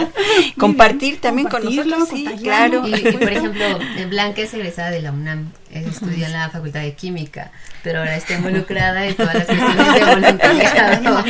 [0.58, 2.86] Compartir también con nosotros, sí, claro.
[2.86, 3.78] Y, por ejemplo,
[4.10, 8.34] Blanca es egresada de la UNAM, estudió en la Facultad de Química, pero ahora está
[8.34, 11.24] involucrada en todas las cuestiones de voluntariado.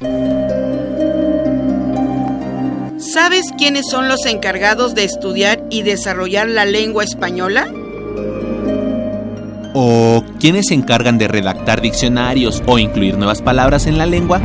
[2.98, 7.66] ¿Sabes quiénes son los encargados de estudiar y desarrollar la lengua española?
[9.74, 14.40] ¿O quiénes se encargan de redactar diccionarios o incluir nuevas palabras en la lengua?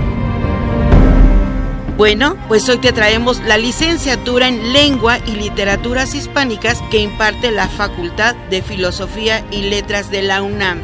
[2.00, 7.68] Bueno, pues hoy te traemos la licenciatura en Lengua y Literaturas Hispánicas que imparte la
[7.68, 10.80] Facultad de Filosofía y Letras de la UNAM.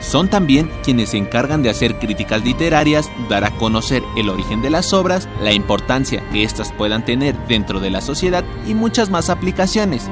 [0.00, 4.70] Son también quienes se encargan de hacer críticas literarias, dar a conocer el origen de
[4.70, 9.30] las obras, la importancia que éstas puedan tener dentro de la sociedad y muchas más
[9.30, 10.10] aplicaciones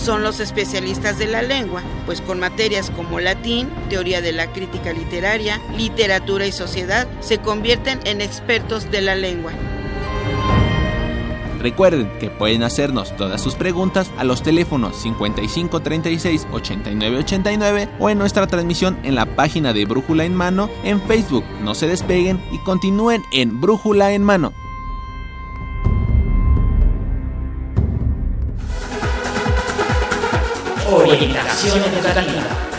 [0.00, 4.92] son los especialistas de la lengua, pues con materias como latín, teoría de la crítica
[4.92, 9.52] literaria, literatura y sociedad, se convierten en expertos de la lengua.
[11.60, 18.46] Recuerden que pueden hacernos todas sus preguntas a los teléfonos 5536 8989 o en nuestra
[18.46, 21.44] transmisión en la página de Brújula en Mano en Facebook.
[21.62, 24.54] No se despeguen y continúen en Brújula en Mano.
[30.90, 32.69] 方へ行った潮の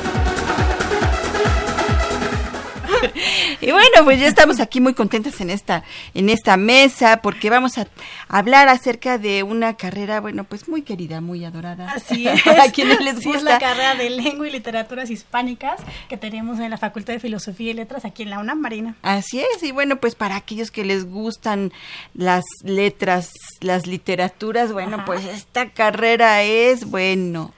[3.62, 5.84] Y bueno, pues ya estamos aquí muy contentas en esta,
[6.16, 7.86] en esta mesa porque vamos a
[8.28, 11.92] hablar acerca de una carrera, bueno, pues muy querida, muy adorada.
[11.92, 12.48] Así es.
[12.48, 13.38] a quienes les gusta.
[13.38, 17.70] es la carrera de Lengua y Literaturas Hispánicas que tenemos en la Facultad de Filosofía
[17.70, 18.96] y Letras aquí en la UNAM, Marina.
[19.04, 21.72] Así es, y bueno, pues para aquellos que les gustan
[22.16, 27.54] las letras, las literaturas, bueno, pues esta carrera es, bueno.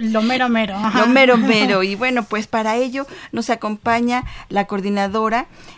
[0.00, 0.78] Lo mero mero.
[0.94, 1.82] Lo mero mero.
[1.82, 5.09] Y bueno, pues para ello nos acompaña la coordinadora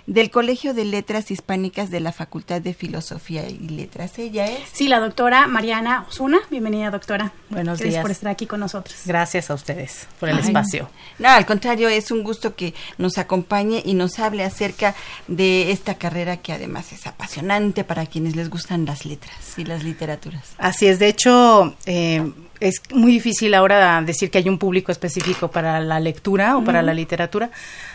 [0.07, 4.19] del Colegio de Letras Hispánicas de la Facultad de Filosofía y Letras.
[4.19, 4.61] Ella es.
[4.73, 6.39] Sí, la doctora Mariana Osuna.
[6.51, 7.33] Bienvenida, doctora.
[7.49, 8.03] Buenos Gracias días.
[8.03, 9.03] por estar aquí con nosotros.
[9.07, 10.91] Gracias a ustedes por el espacio.
[11.19, 14.95] No, al contrario, es un gusto que nos acompañe y nos hable acerca
[15.29, 19.83] de esta carrera que además es apasionante para quienes les gustan las letras y las
[19.83, 20.53] literaturas.
[20.59, 22.31] Así es, de hecho, eh,
[22.63, 26.81] es muy difícil ahora decir que hay un público específico para la lectura o para
[26.81, 27.51] la literatura.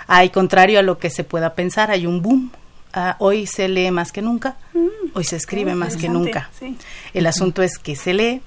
[0.07, 2.51] Hay contrario a lo que se pueda pensar, hay un boom.
[2.93, 4.55] Ah, hoy se lee más que nunca,
[5.13, 6.49] hoy se escribe más que nunca.
[7.13, 8.41] El asunto es que se lee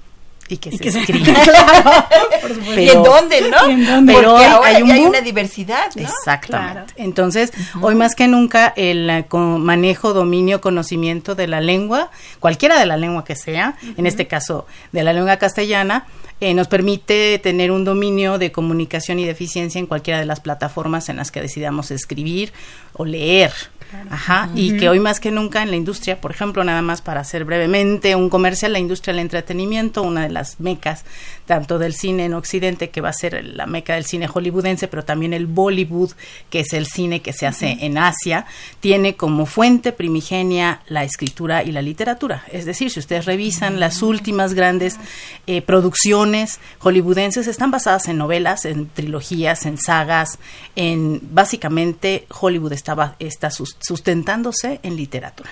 [0.51, 1.33] y que se escribe.
[2.77, 4.05] ¿Y en dónde, no?
[4.05, 6.01] Pero Porque ahora hay un hay una diversidad, ¿no?
[6.01, 6.93] Exactamente.
[6.97, 12.85] Entonces, hoy más que nunca, el eh, manejo, dominio, conocimiento de la lengua, cualquiera de
[12.85, 16.05] la lengua que sea, en este caso de la lengua castellana,
[16.41, 20.39] eh, nos permite tener un dominio de comunicación y de eficiencia en cualquiera de las
[20.39, 22.51] plataformas en las que decidamos escribir
[22.93, 23.53] o leer.
[24.09, 27.21] Ajá, y que hoy más que nunca en la industria, por ejemplo, nada más para
[27.21, 31.03] hacer brevemente un comercial, la industria del entretenimiento, una de las mecas
[31.45, 35.03] tanto del cine en Occidente, que va a ser la meca del cine hollywoodense, pero
[35.03, 36.11] también el Bollywood,
[36.49, 38.45] que es el cine que se hace en Asia,
[38.79, 42.43] tiene como fuente primigenia la escritura y la literatura.
[42.51, 44.97] Es decir, si ustedes revisan las últimas grandes
[45.47, 50.39] eh, producciones hollywoodenses, están basadas en novelas, en trilogías, en sagas,
[50.75, 55.49] en básicamente Hollywood estaba, está sus- sustentándose en literatura.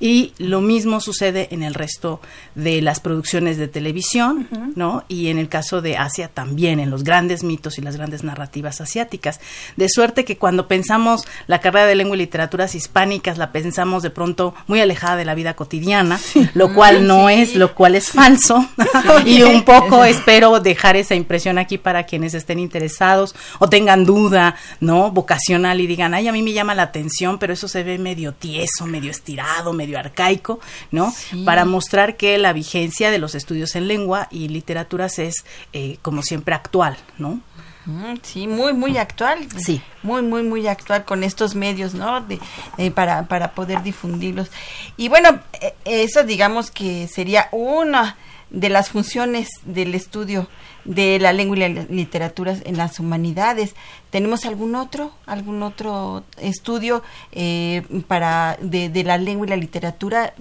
[0.00, 2.20] Y lo mismo sucede en el resto
[2.54, 5.04] de las producciones de televisión, ¿no?
[5.08, 8.80] Y en el caso de Asia también, en los grandes mitos y las grandes narrativas
[8.80, 9.40] asiáticas.
[9.76, 14.10] De suerte que cuando pensamos la carrera de lengua y literaturas hispánicas, la pensamos de
[14.10, 16.18] pronto muy alejada de la vida cotidiana,
[16.54, 18.66] lo cual no es, lo cual es falso.
[19.24, 24.56] y un poco espero dejar esa impresión aquí para quienes estén interesados o tengan duda,
[24.80, 25.10] ¿no?
[25.10, 28.32] Vocacional y digan, ay, a mí me llama la atención, pero eso se ve medio
[28.32, 31.12] tieso, medio estirado, medio arcaico, ¿no?
[31.44, 36.22] Para mostrar que la vigencia de los estudios en lengua y literaturas es, eh, como
[36.22, 37.40] siempre, actual, ¿no?
[37.86, 39.46] Mm, Sí, muy, muy actual.
[39.58, 39.82] Sí.
[40.02, 42.20] Muy, muy, muy actual con estos medios, ¿no?
[42.22, 42.40] De,
[42.78, 44.50] eh, para, para poder difundirlos.
[44.96, 48.16] Y bueno, eh, eso digamos que sería una
[48.50, 50.48] de las funciones del estudio
[50.84, 53.74] de la lengua y la literatura en las humanidades.
[54.10, 60.34] ¿Tenemos algún otro, algún otro estudio eh, para de, de la lengua y la literatura?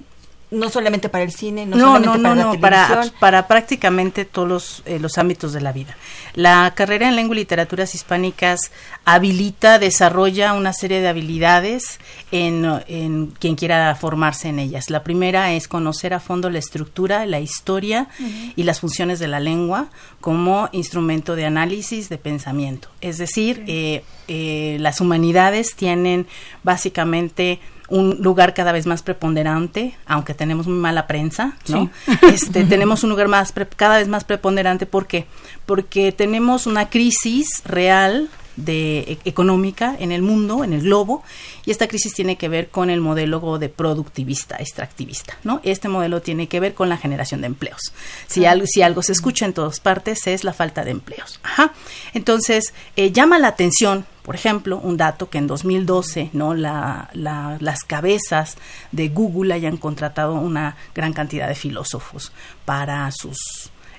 [0.54, 3.16] No solamente para el cine, no, No, solamente no, para no, la no, para, televisión.
[3.20, 5.98] para prácticamente todos los, eh, los ámbitos de la vida.
[6.36, 8.72] La carrera en lengua y literaturas hispánicas
[9.06, 12.00] habilita, desarrolla una serie de habilidades
[12.32, 14.90] en, en quien quiera formarse en ellas.
[14.90, 18.08] La primera es conocer a fondo la estructura, la historia
[18.56, 19.88] y las funciones de la lengua
[20.22, 22.90] como instrumento de análisis, de pensamiento.
[23.02, 26.28] Es decir, eh, eh, las humanidades tienen
[26.64, 27.60] básicamente
[27.94, 31.90] un lugar cada vez más preponderante, aunque tenemos muy mala prensa, ¿no?
[32.34, 35.26] Este, tenemos un lugar más pre- cada vez más preponderante, ¿por qué?
[35.66, 41.24] Porque tenemos una crisis real de e- económica en el mundo, en el globo,
[41.66, 45.60] y esta crisis tiene que ver con el modelo de productivista, extractivista, ¿no?
[45.64, 47.94] Este modelo tiene que ver con la generación de empleos.
[48.28, 51.40] Si algo, si algo se escucha en todas partes es la falta de empleos.
[51.44, 51.74] Ajá.
[52.14, 56.54] Entonces, eh, llama la atención, por ejemplo, un dato que en 2012, ¿no?
[56.54, 58.58] La, la- las cabezas
[58.92, 62.32] de Google hayan contratado una gran cantidad de filósofos
[62.66, 63.38] para sus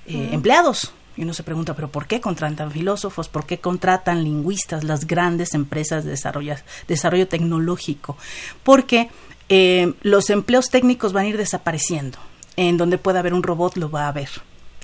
[0.06, 0.92] eh, empleados.
[1.16, 3.28] Y uno se pregunta, ¿pero por qué contratan filósofos?
[3.28, 6.56] ¿Por qué contratan lingüistas las grandes empresas de desarrollo,
[6.88, 8.16] desarrollo tecnológico?
[8.62, 9.10] Porque
[9.48, 12.18] eh, los empleos técnicos van a ir desapareciendo.
[12.56, 14.28] En donde pueda haber un robot, lo va a haber.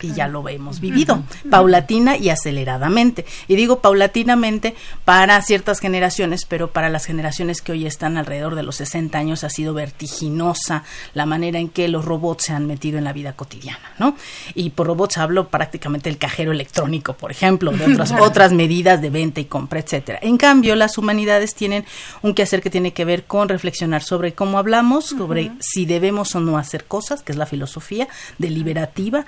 [0.07, 3.25] Y ya lo hemos vivido, paulatina y aceleradamente.
[3.49, 8.63] Y digo paulatinamente para ciertas generaciones, pero para las generaciones que hoy están alrededor de
[8.63, 10.85] los 60 años ha sido vertiginosa
[11.15, 14.17] la manera en que los robots se han metido en la vida cotidiana, ¿no?
[14.55, 19.11] Y por robots hablo prácticamente del cajero electrónico, por ejemplo, de otras, otras medidas de
[19.11, 20.19] venta y compra, etcétera.
[20.23, 21.85] En cambio, las humanidades tienen
[22.23, 26.41] un quehacer que tiene que ver con reflexionar sobre cómo hablamos, sobre si debemos o
[26.41, 28.09] no hacer cosas, que es la filosofía
[28.39, 29.25] deliberativa,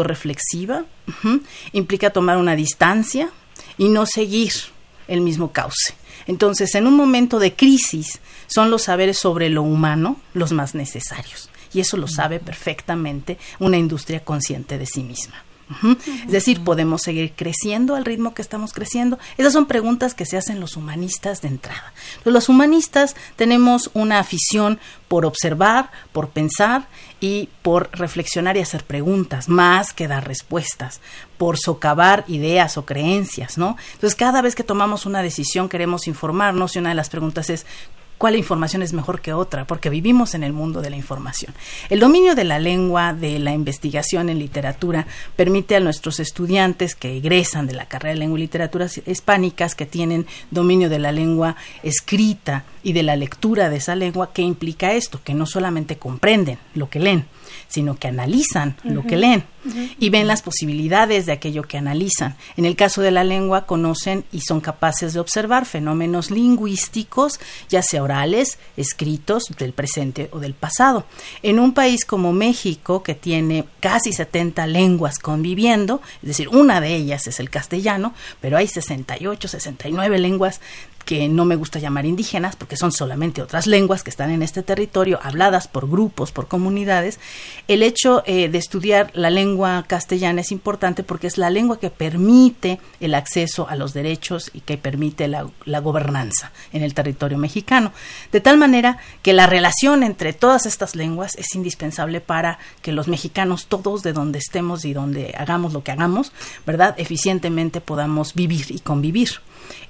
[0.00, 3.30] autorreflexiva, ujú, implica tomar una distancia
[3.78, 4.52] y no seguir
[5.08, 5.94] el mismo cauce.
[6.26, 11.50] Entonces, en un momento de crisis, son los saberes sobre lo humano los más necesarios.
[11.72, 15.44] Y eso lo sabe perfectamente una industria consciente de sí misma.
[16.26, 19.18] Es decir, podemos seguir creciendo al ritmo que estamos creciendo.
[19.38, 21.92] Esas son preguntas que se hacen los humanistas de entrada.
[22.24, 26.86] Los humanistas tenemos una afición por observar, por pensar
[27.20, 31.00] y por reflexionar y hacer preguntas, más que dar respuestas,
[31.38, 33.76] por socavar ideas o creencias, ¿no?
[33.94, 37.66] Entonces, cada vez que tomamos una decisión queremos informarnos y una de las preguntas es
[38.20, 41.54] cuál información es mejor que otra, porque vivimos en el mundo de la información.
[41.88, 45.06] El dominio de la lengua, de la investigación en literatura,
[45.36, 49.86] permite a nuestros estudiantes que egresan de la carrera de lengua y literaturas hispánicas, que
[49.86, 54.92] tienen dominio de la lengua escrita y de la lectura de esa lengua, ¿qué implica
[54.92, 55.22] esto?
[55.24, 57.24] Que no solamente comprenden lo que leen,
[57.68, 59.44] sino que analizan lo que leen
[59.98, 62.36] y ven las posibilidades de aquello que analizan.
[62.56, 67.82] En el caso de la lengua, conocen y son capaces de observar fenómenos lingüísticos, ya
[67.82, 71.04] sea orales, escritos, del presente o del pasado.
[71.42, 76.94] En un país como México, que tiene casi 70 lenguas conviviendo, es decir, una de
[76.94, 80.60] ellas es el castellano, pero hay 68, 69 lenguas
[81.10, 84.62] que no me gusta llamar indígenas porque son solamente otras lenguas que están en este
[84.62, 87.18] territorio habladas por grupos, por comunidades,
[87.66, 91.90] el hecho eh, de estudiar la lengua castellana es importante porque es la lengua que
[91.90, 97.38] permite el acceso a los derechos y que permite la, la gobernanza en el territorio
[97.38, 97.92] mexicano.
[98.30, 103.08] De tal manera que la relación entre todas estas lenguas es indispensable para que los
[103.08, 106.30] mexicanos, todos de donde estemos y donde hagamos lo que hagamos,
[106.64, 106.94] ¿verdad?
[106.98, 109.40] Eficientemente podamos vivir y convivir.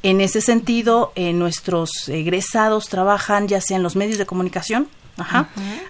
[0.03, 4.89] En ese sentido, eh, nuestros egresados trabajan ya sea en los medios de comunicación,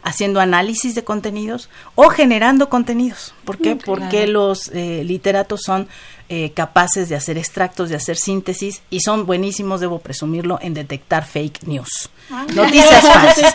[0.03, 3.35] haciendo análisis de contenidos o generando contenidos.
[3.45, 3.77] ¿Por qué?
[3.77, 5.89] Porque los eh, literatos son
[6.33, 11.27] eh, capaces de hacer extractos, de hacer síntesis y son buenísimos, debo presumirlo, en detectar
[11.27, 12.09] fake news.
[12.31, 12.47] Ah.
[12.55, 13.53] Noticias falsas.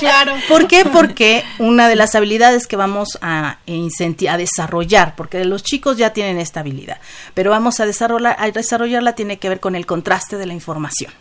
[0.50, 0.84] ¿Por qué?
[0.84, 6.38] Porque una de las habilidades que vamos a, a desarrollar, porque los chicos ya tienen
[6.38, 7.00] esta habilidad,
[7.34, 11.14] pero vamos a, desarrollar, a desarrollarla tiene que ver con el contraste de la información.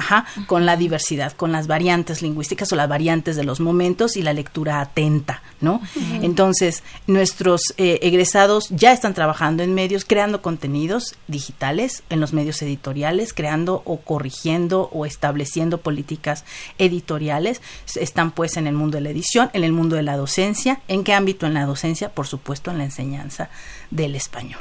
[0.00, 4.22] Ajá, con la diversidad, con las variantes lingüísticas o las variantes de los momentos y
[4.22, 5.82] la lectura atenta, ¿no?
[6.22, 12.62] Entonces, nuestros eh, egresados ya están trabajando en medios, creando contenidos digitales, en los medios
[12.62, 16.46] editoriales, creando o corrigiendo o estableciendo políticas
[16.78, 17.60] editoriales.
[17.94, 20.80] Están pues en el mundo de la edición, en el mundo de la docencia.
[20.88, 22.08] ¿En qué ámbito en la docencia?
[22.08, 23.50] Por supuesto, en la enseñanza
[23.90, 24.60] del español.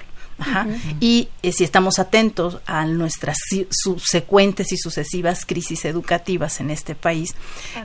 [0.99, 3.37] Y eh, si estamos atentos a nuestras
[3.69, 7.35] subsecuentes y sucesivas crisis educativas en este país,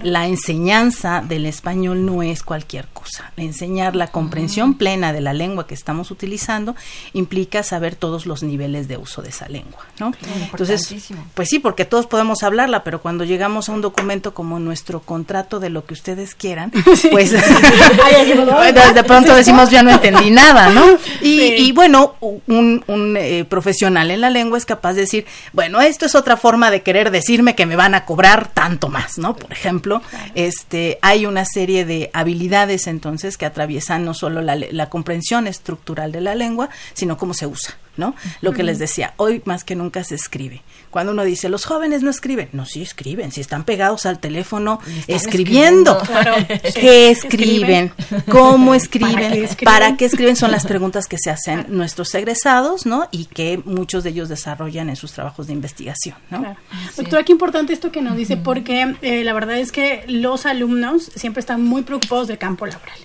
[0.02, 3.32] la enseñanza del español no es cualquier cosa.
[3.36, 6.74] Enseñar la comprensión plena de la lengua que estamos utilizando
[7.12, 10.12] implica saber todos los niveles de uso de esa lengua, ¿no?
[10.50, 10.94] Entonces,
[11.34, 15.60] pues sí, porque todos podemos hablarla, pero cuando llegamos a un documento como nuestro contrato
[15.60, 16.70] de lo que ustedes quieran,
[17.10, 20.84] pues de pronto decimos ya no entendí nada, ¿no?
[21.20, 22.14] Y, y bueno,
[22.46, 26.70] un, eh, profesional en la lengua es capaz de decir, bueno, esto es otra forma
[26.70, 29.36] de querer decirme que me van a cobrar tanto más, ¿no?
[29.36, 30.02] Por ejemplo,
[30.34, 36.12] este, hay una serie de habilidades entonces que atraviesan no solo la, la comprensión estructural
[36.12, 37.76] de la lengua, sino cómo se usa.
[37.96, 38.14] ¿no?
[38.40, 40.62] Lo que les decía, hoy más que nunca se escribe.
[40.94, 44.78] Cuando uno dice, los jóvenes no escriben, no, sí escriben, si están pegados al teléfono
[45.08, 45.98] escribiendo.
[46.72, 47.92] ¿Qué escriben?
[48.30, 49.48] ¿Cómo escriben?
[49.64, 50.36] ¿Para qué escriben?
[50.36, 53.08] Son las preguntas que se hacen nuestros egresados, ¿no?
[53.10, 56.54] Y que muchos de ellos desarrollan en sus trabajos de investigación, ¿no?
[56.96, 61.10] Doctora, qué importante esto que nos dice, porque eh, la verdad es que los alumnos
[61.16, 62.98] siempre están muy preocupados del campo laboral.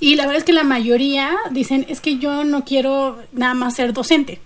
[0.00, 3.76] Y la verdad es que la mayoría dicen, es que yo no quiero nada más
[3.76, 4.40] ser docente.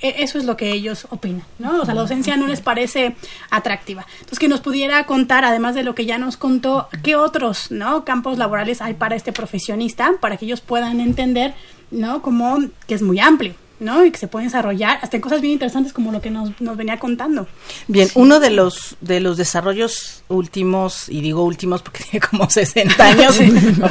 [0.00, 1.82] E, eso es lo que ellos opinan, ¿no?
[1.82, 3.16] O sea, la docencia no les parece
[3.50, 4.06] atractiva.
[4.14, 8.04] Entonces, que nos pudiera contar, además de lo que ya nos contó, qué otros, ¿no?
[8.04, 11.54] Campos laborales hay para este profesionista, para que ellos puedan entender,
[11.90, 12.22] ¿no?
[12.22, 13.54] Como que es muy amplio.
[13.80, 14.04] ¿No?
[14.04, 16.76] Y que se pueden desarrollar hasta en cosas bien interesantes como lo que nos, nos
[16.76, 17.46] venía contando.
[17.86, 23.04] Bien, uno de los de los desarrollos últimos, y digo últimos porque tiene como 60
[23.04, 23.38] años,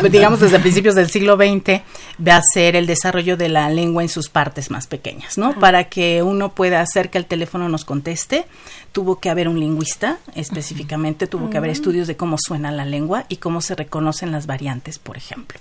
[0.09, 1.81] digamos desde principios del siglo XX,
[2.25, 5.57] va a ser el desarrollo de la lengua en sus partes más pequeñas, ¿no?
[5.59, 8.45] Para que uno pueda hacer que el teléfono nos conteste,
[8.91, 13.25] tuvo que haber un lingüista específicamente, tuvo que haber estudios de cómo suena la lengua
[13.29, 15.59] y cómo se reconocen las variantes, por ejemplo.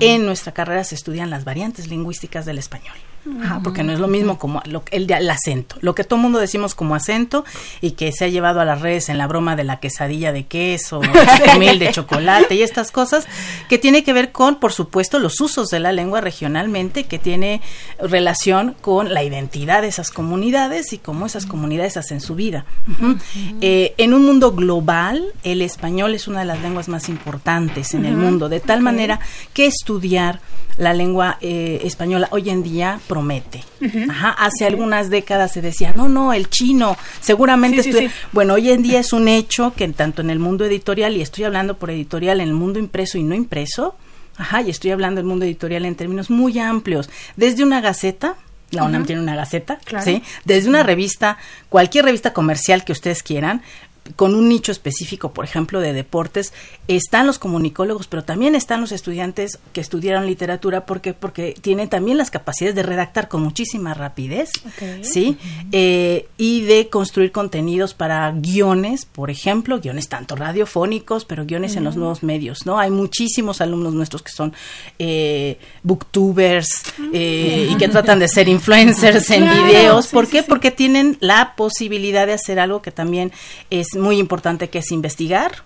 [0.00, 2.94] En nuestra carrera se estudian las variantes lingüísticas del español
[3.62, 5.76] porque no es lo mismo como el, el, acento.
[5.80, 7.44] Lo que todo mundo decimos como acento
[7.80, 10.44] y que se ha llevado a las redes en la broma de la quesadilla de
[10.44, 11.00] queso,
[11.58, 13.26] mil de chocolate y estas cosas,
[13.68, 17.62] que tiene que ver con, por supuesto, los usos de la lengua regionalmente, que tiene
[17.98, 22.64] relación con la identidad de esas comunidades y cómo esas comunidades hacen su vida.
[23.60, 28.04] Eh, en un mundo global, el español es una de las lenguas más importantes en
[28.04, 29.20] el mundo, de tal manera
[29.52, 30.40] que estudiar
[30.76, 33.62] la lengua eh, española hoy en día promete.
[34.38, 38.10] hace algunas décadas se decía, no, no, el chino, seguramente.
[38.32, 41.44] Bueno, hoy en día es un hecho que tanto en el mundo editorial, y estoy
[41.44, 43.94] hablando por editorial, en el mundo impreso y no impreso,
[44.36, 48.34] ajá, y estoy hablando del mundo editorial en términos muy amplios, desde una gaceta,
[48.72, 50.20] la UNAM tiene una gaceta, ¿sí?
[50.44, 51.38] Desde una revista,
[51.68, 53.62] cualquier revista comercial que ustedes quieran,
[54.16, 56.52] con un nicho específico, por ejemplo, de deportes,
[56.88, 62.18] están los comunicólogos, pero también están los estudiantes que estudiaron literatura, porque porque tienen también
[62.18, 64.50] las capacidades de redactar con muchísima rapidez,
[65.02, 65.38] sí,
[65.72, 71.84] eh, y de construir contenidos para guiones, por ejemplo, guiones tanto radiofónicos, pero guiones en
[71.84, 72.78] los nuevos medios, ¿no?
[72.78, 74.52] Hay muchísimos alumnos nuestros que son
[74.98, 76.68] eh, booktubers
[77.12, 80.42] eh, y que tratan de ser influencers en videos, ¿por qué?
[80.42, 83.32] Porque tienen la posibilidad de hacer algo que también
[83.70, 85.64] es muy importante que es investigar,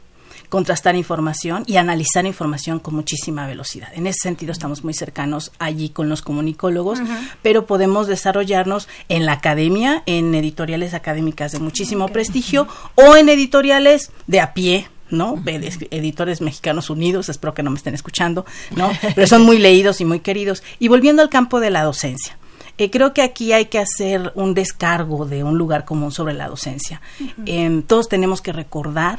[0.49, 3.89] contrastar información y analizar información con muchísima velocidad.
[3.95, 7.01] En ese sentido estamos muy cercanos allí con los comunicólogos,
[7.43, 14.11] pero podemos desarrollarnos en la academia, en editoriales académicas de muchísimo prestigio o en editoriales
[14.26, 15.43] de a pie, ¿no?
[15.47, 18.91] Editores Mexicanos Unidos, espero que no me estén escuchando, ¿no?
[19.14, 20.62] Pero son muy leídos y muy queridos.
[20.79, 22.37] Y volviendo al campo de la docencia.
[22.79, 26.49] Eh, creo que aquí hay que hacer un descargo de un lugar común sobre la
[26.49, 27.01] docencia.
[27.45, 29.18] Em, todos tenemos que recordar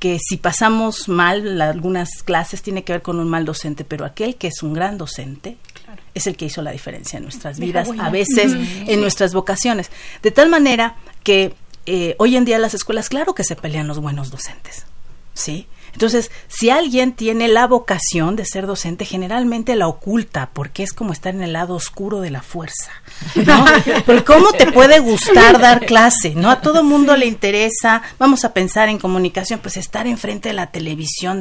[0.00, 4.34] que si pasamos mal algunas clases tiene que ver con un mal docente, pero aquel
[4.34, 5.56] que es un gran docente
[6.12, 8.52] es el que hizo la diferencia en nuestras vidas, a veces
[8.88, 9.92] en nuestras vocaciones.
[10.20, 11.54] De tal manera que
[11.86, 14.86] eh, hoy en día las escuelas, claro que se pelean los buenos docentes,
[15.34, 15.68] ¿sí?
[15.92, 21.12] Entonces, si alguien tiene la vocación de ser docente, generalmente la oculta porque es como
[21.12, 22.90] estar en el lado oscuro de la fuerza.
[23.46, 23.64] ¿no?
[24.06, 26.34] Pero ¿cómo te puede gustar dar clase?
[26.34, 26.50] ¿No?
[26.50, 30.70] A todo mundo le interesa, vamos a pensar en comunicación, pues estar enfrente de la
[30.70, 31.40] televisión.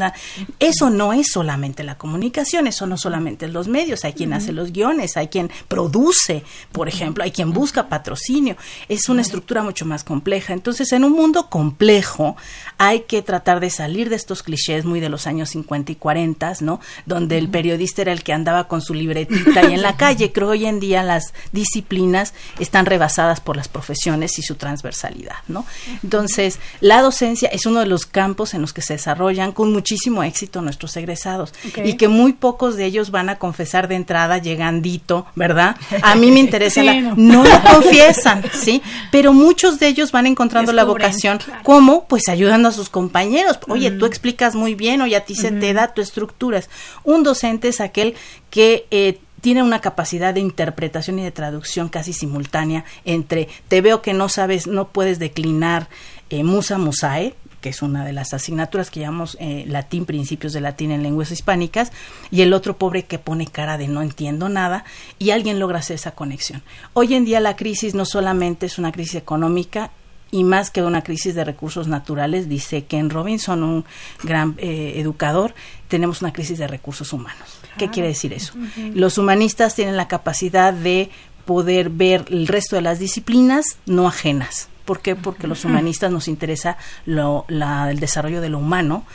[0.60, 4.72] eso no es solamente la comunicación, eso no solamente los medios, hay quien hace los
[4.72, 8.58] guiones, hay quien produce, por ejemplo, hay quien busca patrocinio.
[8.90, 10.54] Es una estructura mucho más compleja.
[10.54, 12.36] Entonces, en un mundo complejo,
[12.78, 16.54] hay que tratar de salir de estos clichés muy de los años 50 y 40,
[16.62, 16.80] ¿no?
[17.06, 20.32] Donde el periodista era el que andaba con su libretita y en la calle.
[20.32, 25.66] Creo hoy en día las disciplinas están rebasadas por las profesiones y su transversalidad, ¿no?
[26.04, 30.24] Entonces, la docencia es uno de los campos en los que se desarrollan con muchísimo
[30.24, 35.26] éxito nuestros egresados y que muy pocos de ellos van a confesar de entrada llegandito,
[35.36, 35.76] ¿verdad?
[36.02, 36.82] A mí me interesa
[37.16, 37.44] no.
[37.44, 38.82] lo confiesan, ¿sí?
[39.12, 43.60] Pero muchos de ellos van encontrando la vocación como pues ayudando a sus compañeros.
[43.68, 46.70] Oye, tú explicas muy bien o ya a ti se te da tu estructuras.
[47.04, 48.16] Un docente es aquel
[48.50, 54.02] que eh, tiene una capacidad de interpretación y de traducción casi simultánea entre te veo
[54.02, 55.90] que no sabes, no puedes declinar
[56.30, 60.62] eh, musa musae, que es una de las asignaturas que llamamos eh, latín, principios de
[60.62, 61.92] latín en lenguas hispánicas,
[62.32, 64.84] y el otro pobre que pone cara de no entiendo nada,
[65.20, 66.64] y alguien logra hacer esa conexión.
[66.94, 69.92] Hoy en día la crisis no solamente es una crisis económica,
[70.32, 73.86] y más que una crisis de recursos naturales, dice Ken Robinson, un
[74.24, 75.54] gran eh, educador,
[75.90, 77.60] tenemos una crisis de recursos humanos.
[77.78, 78.54] ¿Qué quiere decir eso?
[78.94, 81.10] Los humanistas tienen la capacidad de
[81.46, 84.70] poder ver el resto de las disciplinas no ajenas.
[84.86, 85.16] ¿Por qué?
[85.16, 89.06] Porque los humanistas nos interesa lo, el desarrollo de lo humano,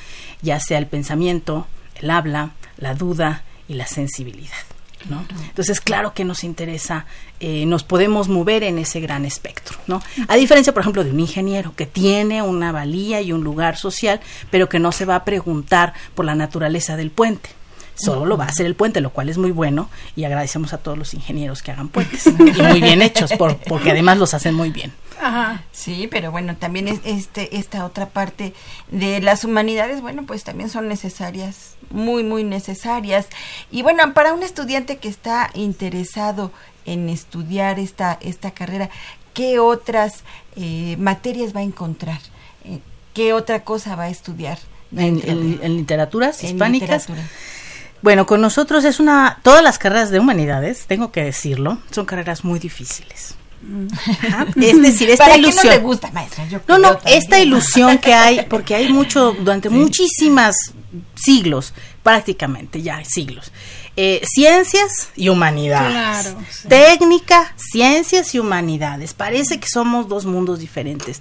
[0.43, 1.67] ya sea el pensamiento,
[2.01, 4.76] el habla, la duda y la sensibilidad.
[5.49, 7.07] Entonces, claro que nos interesa,
[7.41, 10.03] eh, nos podemos mover en ese gran espectro, ¿no?
[10.29, 14.21] A diferencia, por ejemplo, de un ingeniero que tiene una valía y un lugar social,
[14.51, 17.51] pero que no se va a preguntar por la naturaleza del puente
[17.97, 20.79] solo lo va a hacer el puente, lo cual es muy bueno y agradecemos a
[20.79, 22.33] todos los ingenieros que hagan puentes y
[22.63, 24.93] muy bien hechos, por, porque además los hacen muy bien.
[25.21, 25.63] Ajá.
[25.73, 28.53] Sí, pero bueno, también es este esta otra parte
[28.91, 33.27] de las humanidades, bueno, pues también son necesarias, muy muy necesarias.
[33.71, 36.53] Y bueno, para un estudiante que está interesado
[36.85, 38.91] en estudiar esta esta carrera,
[39.33, 40.23] ¿qué otras
[40.57, 42.21] eh, materias va a encontrar?
[42.65, 42.81] Eh,
[43.15, 44.59] ¿Qué otra cosa va a estudiar?
[44.95, 47.09] En, literaturas hispánicas.
[48.03, 52.45] Bueno, con nosotros es una, todas las carreras de humanidades, tengo que decirlo, son carreras
[52.45, 53.37] muy difíciles.
[54.57, 55.67] Es decir, esta ilusión.
[55.67, 56.47] no te gusta, maestra?
[56.69, 60.55] no, no, esta ilusión que hay, porque hay mucho, durante muchísimas
[61.15, 61.73] siglos,
[62.03, 63.51] prácticamente ya siglos,
[63.99, 66.37] eh, ciencias y humanidades.
[66.69, 69.15] Técnica, ciencias y humanidades.
[69.15, 71.21] Parece que somos dos mundos diferentes.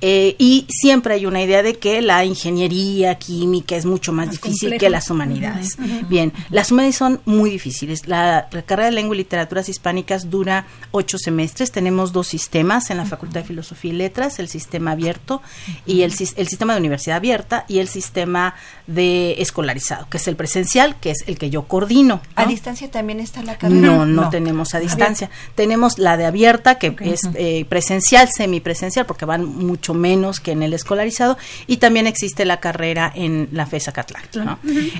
[0.00, 4.76] Eh, y siempre hay una idea de que la ingeniería química es mucho más, difícil
[4.76, 5.78] que las humanidades.
[6.08, 8.08] Bien, las humanidades son muy difíciles.
[8.08, 11.70] La, carrera de lengua y literaturas hispánicas dura ocho semestres.
[11.70, 15.42] Tenemos dos sistemas en la Facultad de Filosofía y Letras, el sistema abierto
[15.86, 18.54] y el, el sistema de universidad abierta y el sistema
[18.88, 22.15] de escolarizado, que es el presencial, que es el que yo coordino.
[22.34, 23.80] ¿A distancia también está la carrera?
[23.80, 25.30] No, no, tenemos a distancia.
[25.54, 30.62] Tenemos la de abierta, que es eh, presencial, semipresencial, porque van mucho menos que en
[30.62, 31.36] el escolarizado,
[31.66, 34.24] y también existe la carrera en la FESA Catlán.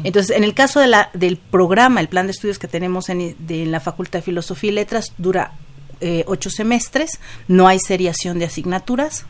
[0.04, 3.36] Entonces, en el caso de la, del programa, el plan de estudios que tenemos en,
[3.38, 5.52] de, la Facultad de Filosofía y Letras, dura
[6.00, 9.24] eh, ocho semestres, no hay seriación de asignaturas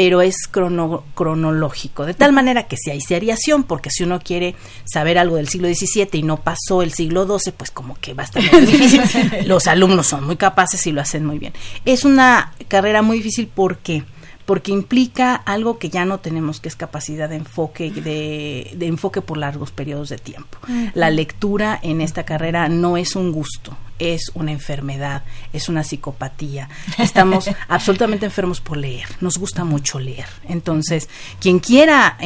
[0.00, 4.54] pero es crono, cronológico, de tal manera que si hay seriación, porque si uno quiere
[4.90, 8.22] saber algo del siglo XVII y no pasó el siglo XII, pues como que va
[8.22, 9.30] a estar muy difícil.
[9.46, 11.52] Los alumnos son muy capaces y lo hacen muy bien.
[11.84, 14.02] Es una carrera muy difícil porque
[14.46, 19.20] porque implica algo que ya no tenemos, que es capacidad de enfoque, de, de enfoque
[19.20, 20.56] por largos periodos de tiempo.
[20.94, 25.22] La lectura en esta carrera no es un gusto, es una enfermedad,
[25.52, 26.68] es una psicopatía.
[26.98, 30.26] Estamos absolutamente enfermos por leer, nos gusta mucho leer.
[30.48, 32.16] Entonces, quien quiera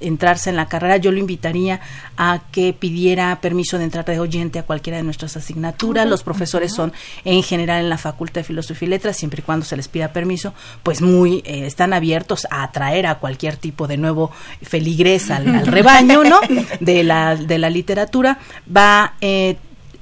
[0.00, 1.80] entrarse en la carrera, yo lo invitaría
[2.16, 6.06] a que pidiera permiso de entrar de oyente a cualquiera de nuestras asignaturas.
[6.06, 6.92] Los profesores son
[7.24, 10.12] en general en la Facultad de Filosofía y Letras, siempre y cuando se les pida
[10.12, 14.30] permiso, pues muy eh, están abiertos a atraer a cualquier tipo de nuevo
[14.62, 16.40] feligres al, rebaño, ¿no?
[16.80, 18.38] De la, de la literatura.
[18.74, 19.56] Va eh,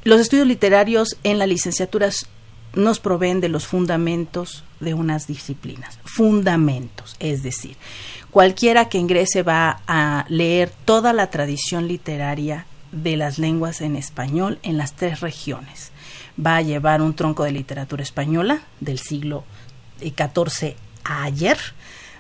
[0.05, 2.11] los estudios literarios en la licenciatura
[2.75, 7.77] nos proveen de los fundamentos de unas disciplinas, fundamentos, es decir,
[8.31, 14.59] cualquiera que ingrese va a leer toda la tradición literaria de las lenguas en español
[14.63, 15.91] en las tres regiones.
[16.45, 19.45] Va a llevar un tronco de literatura española del siglo
[20.01, 21.59] XIV a ayer,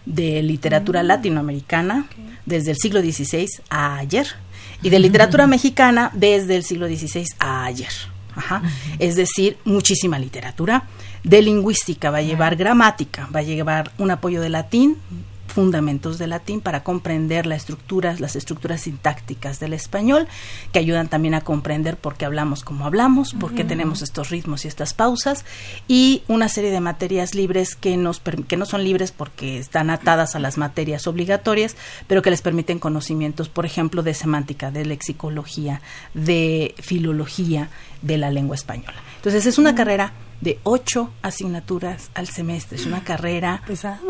[0.07, 1.07] de literatura mm.
[1.07, 2.07] latinoamericana
[2.47, 4.26] desde el siglo XVI a ayer,
[4.83, 7.93] y de literatura mexicana desde el siglo XVI a ayer.
[8.99, 10.85] Es decir, muchísima literatura.
[11.22, 14.97] De lingüística va a llevar gramática, va a llevar un apoyo de latín,
[15.51, 20.29] fundamentos de latín para comprender las estructuras, las estructuras sintácticas del español,
[20.73, 24.65] que ayudan también a comprender por qué hablamos como hablamos, por qué tenemos estos ritmos
[24.65, 25.45] y estas pausas,
[25.89, 30.35] y una serie de materias libres que, nos, que no son libres porque están atadas
[30.35, 31.77] a las materias obligatorias,
[32.07, 35.83] pero que les permiten conocimientos, por ejemplo, de semántica, de lexicología,
[36.15, 37.71] de filología
[38.03, 38.97] de la lengua española.
[39.17, 42.78] Entonces es una carrera de ocho asignaturas al semestre.
[42.78, 44.01] Es una carrera pesada,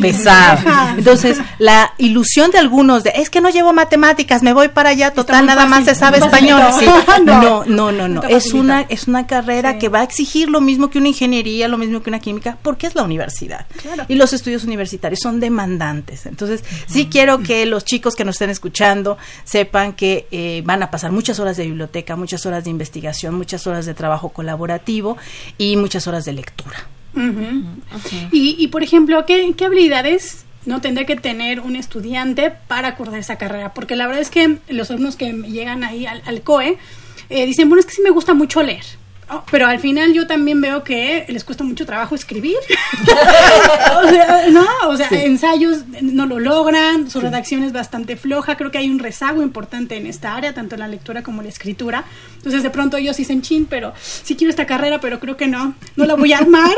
[0.00, 4.90] pesada, Entonces, la ilusión de algunos de, es que no llevo matemáticas, me voy para
[4.90, 6.60] allá, total, nada más se sabe español.
[7.24, 8.22] No, no, no, no.
[8.24, 11.76] Es una, es una carrera que va a exigir lo mismo que una ingeniería, lo
[11.76, 13.66] mismo que una química, porque es la universidad.
[14.08, 16.26] Y los estudios universitarios son demandantes.
[16.26, 20.90] Entonces, sí quiero que los chicos que nos estén escuchando sepan que eh, van a
[20.90, 24.99] pasar muchas horas de biblioteca, muchas horas de investigación, muchas horas de trabajo colaborativo
[25.58, 26.86] y muchas horas de lectura.
[28.32, 33.74] y, por ejemplo, ¿qué, habilidades no tendrá que tener un estudiante para cursar esa carrera?
[33.74, 36.78] Porque la verdad es que los alumnos que llegan ahí al, COE
[37.28, 38.84] eh, dicen, bueno, es que sí me gusta mucho leer
[39.32, 42.56] Oh, pero al final yo también veo que les cuesta mucho trabajo escribir.
[44.02, 48.72] o sea, no, o sea, ensayos no lo logran, su redacción es bastante floja, creo
[48.72, 51.50] que hay un rezago importante en esta área, tanto en la lectura como en la
[51.50, 52.04] escritura.
[52.38, 55.74] Entonces de pronto ellos dicen, chin, pero sí quiero esta carrera, pero creo que no,
[55.94, 56.74] no la voy a armar.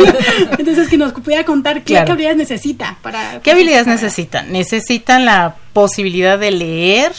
[0.58, 3.40] Entonces que nos pudiera contar qué habilidades necesita para...
[3.42, 4.52] ¿Qué habilidades necesitan?
[4.52, 7.12] Necesitan la posibilidad de leer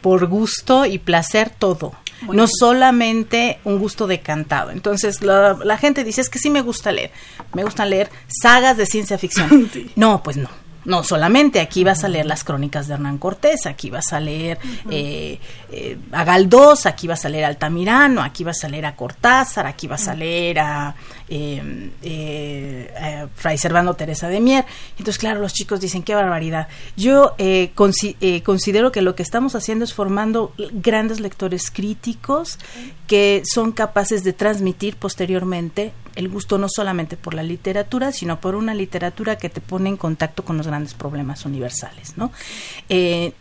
[0.00, 1.94] por gusto y placer todo
[2.32, 4.70] no solamente un gusto de cantado.
[4.70, 7.10] Entonces la, gente dice, es que sí me gusta leer,
[7.52, 9.70] me gusta leer sagas de ciencia ficción.
[9.96, 10.48] No, pues no.
[10.84, 14.58] No solamente, aquí vas a leer las crónicas de Hernán Cortés, aquí vas a leer
[14.90, 15.38] eh,
[15.76, 19.66] eh, a Galdós, aquí vas a leer a Altamirano, aquí vas a leer a Cortázar,
[19.66, 20.94] aquí vas a leer a
[21.28, 24.64] eh, eh, Fray Servando Teresa de Mier.
[24.92, 26.68] Entonces, claro, los chicos dicen, qué barbaridad.
[26.96, 27.34] Yo
[27.74, 32.60] considero que lo que estamos haciendo es formando grandes lectores críticos
[33.08, 38.54] que son capaces de transmitir posteriormente el gusto no solamente por la literatura, sino por
[38.54, 42.16] una literatura que te pone en contacto con los grandes problemas universales.
[42.16, 42.30] ¿no?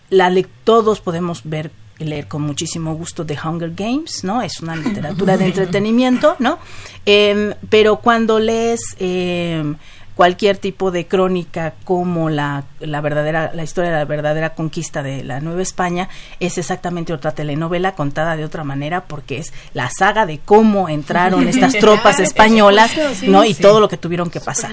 [0.10, 4.42] la todos podemos ver leer con muchísimo gusto The Hunger Games, ¿no?
[4.42, 6.60] Es una literatura de entretenimiento, ¿no?
[7.06, 9.76] Em, pero cuando lees em,
[10.16, 15.24] cualquier tipo de crónica como la, la verdadera la historia de la verdadera conquista de
[15.24, 16.10] la Nueva España
[16.40, 21.48] es exactamente otra telenovela contada de otra manera porque es la saga de cómo entraron
[21.48, 22.92] estas tropas españolas
[23.24, 24.72] no y todo lo que tuvieron que pasar.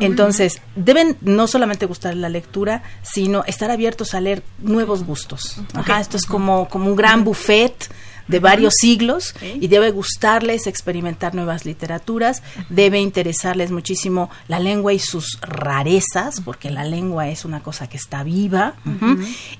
[0.00, 5.60] entonces deben no solamente gustar la lectura sino estar abiertos a leer nuevos gustos.
[6.00, 7.90] Esto es como como un gran buffet
[8.28, 14.98] de varios siglos y debe gustarles experimentar nuevas literaturas, debe interesarles muchísimo la lengua y
[14.98, 18.74] sus rarezas, porque la lengua es una cosa que está viva,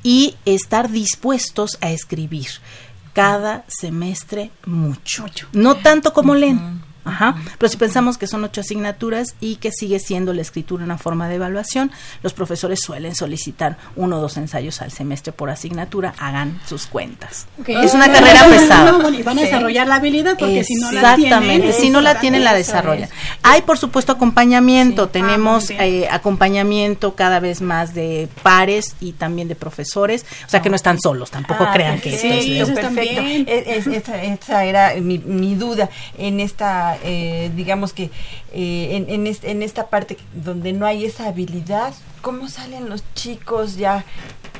[0.02, 2.48] y estar dispuestos a escribir
[3.12, 5.26] cada semestre mucho.
[5.52, 7.36] No tanto como leen Ajá.
[7.58, 11.28] Pero si pensamos que son ocho asignaturas y que sigue siendo la escritura una forma
[11.28, 11.90] de evaluación,
[12.22, 17.46] los profesores suelen solicitar uno o dos ensayos al semestre por asignatura, hagan sus cuentas.
[17.66, 18.98] Es una carrera pesada.
[19.10, 21.24] y van a desarrollar la habilidad porque si no la tienen.
[21.34, 23.08] Exactamente, si no la tienen, la desarrollan.
[23.42, 25.08] Hay, por supuesto, acompañamiento.
[25.08, 30.24] Tenemos eh, acompañamiento cada vez más de pares y también de profesores.
[30.46, 33.20] O sea, que no están solos, tampoco Ah, crean que esto es- perfecto.
[33.46, 35.88] Es- es- era mi, mi duda
[36.18, 38.10] en esta, eh, digamos que
[38.52, 43.02] eh, en, en, est- en esta parte donde no hay esa habilidad, ¿cómo salen los
[43.14, 44.04] chicos ya?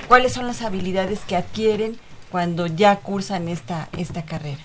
[0.09, 1.99] ¿Cuáles son las habilidades que adquieren
[2.31, 4.61] cuando ya cursan esta, esta carrera?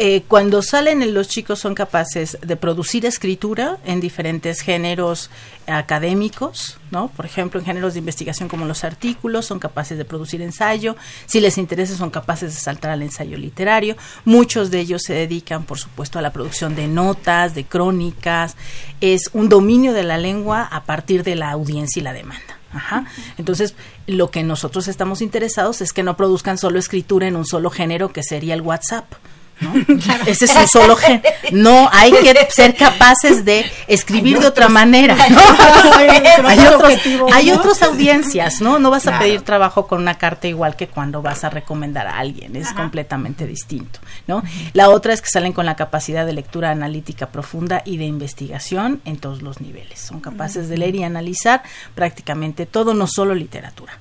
[0.00, 5.28] Eh, cuando salen los chicos son capaces de producir escritura en diferentes géneros
[5.66, 7.08] académicos, ¿no?
[7.08, 10.94] Por ejemplo, en géneros de investigación como los artículos, son capaces de producir ensayo,
[11.26, 13.96] si les interesa son capaces de saltar al ensayo literario.
[14.24, 18.54] Muchos de ellos se dedican, por supuesto, a la producción de notas, de crónicas.
[19.00, 22.56] Es un dominio de la lengua a partir de la audiencia y la demanda.
[22.72, 23.06] Ajá.
[23.36, 23.74] Entonces,
[24.06, 28.12] lo que nosotros estamos interesados es que no produzcan solo escritura en un solo género
[28.12, 29.12] que sería el WhatsApp.
[29.60, 29.74] ¿No?
[30.26, 31.28] Ese es un solo género.
[31.52, 35.16] No, hay que ser capaces de escribir de otra manera.
[35.28, 35.40] ¿no?
[36.48, 36.94] hay, otros,
[37.32, 38.78] hay otras audiencias, ¿no?
[38.78, 42.18] No vas a pedir trabajo con una carta igual que cuando vas a recomendar a
[42.18, 44.42] alguien, es completamente distinto, ¿no?
[44.72, 49.00] La otra es que salen con la capacidad de lectura analítica profunda y de investigación
[49.04, 50.00] en todos los niveles.
[50.00, 51.62] Son capaces de leer y analizar
[51.94, 53.98] prácticamente todo, no solo literatura.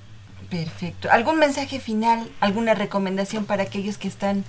[0.49, 1.09] Perfecto.
[1.11, 4.45] ¿Algún mensaje final, alguna recomendación para aquellos que están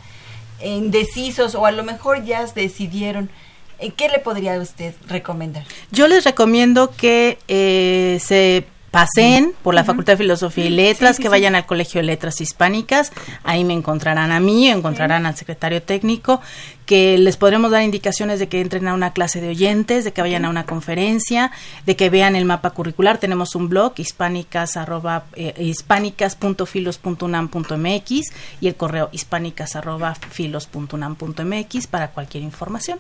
[0.63, 3.31] indecisos o a lo mejor ya decidieron?
[3.79, 5.65] ¿En ¿Qué le podría usted recomendar?
[5.93, 11.28] Yo les recomiendo que eh, se paseen por la Facultad de Filosofía y Letras, que
[11.28, 13.12] vayan al Colegio de Letras Hispánicas,
[13.45, 16.41] ahí me encontrarán a mí, encontrarán al secretario técnico,
[16.86, 20.22] que les podremos dar indicaciones de que entren a una clase de oyentes, de que
[20.22, 21.53] vayan a una conferencia,
[21.84, 28.74] de que vean el mapa curricular, tenemos un blog, hispánicas, arroba, eh, hispánicas.filos.unam.mx y el
[28.74, 32.99] correo hispánicas, arroba, filos.unam.mx para cualquier información.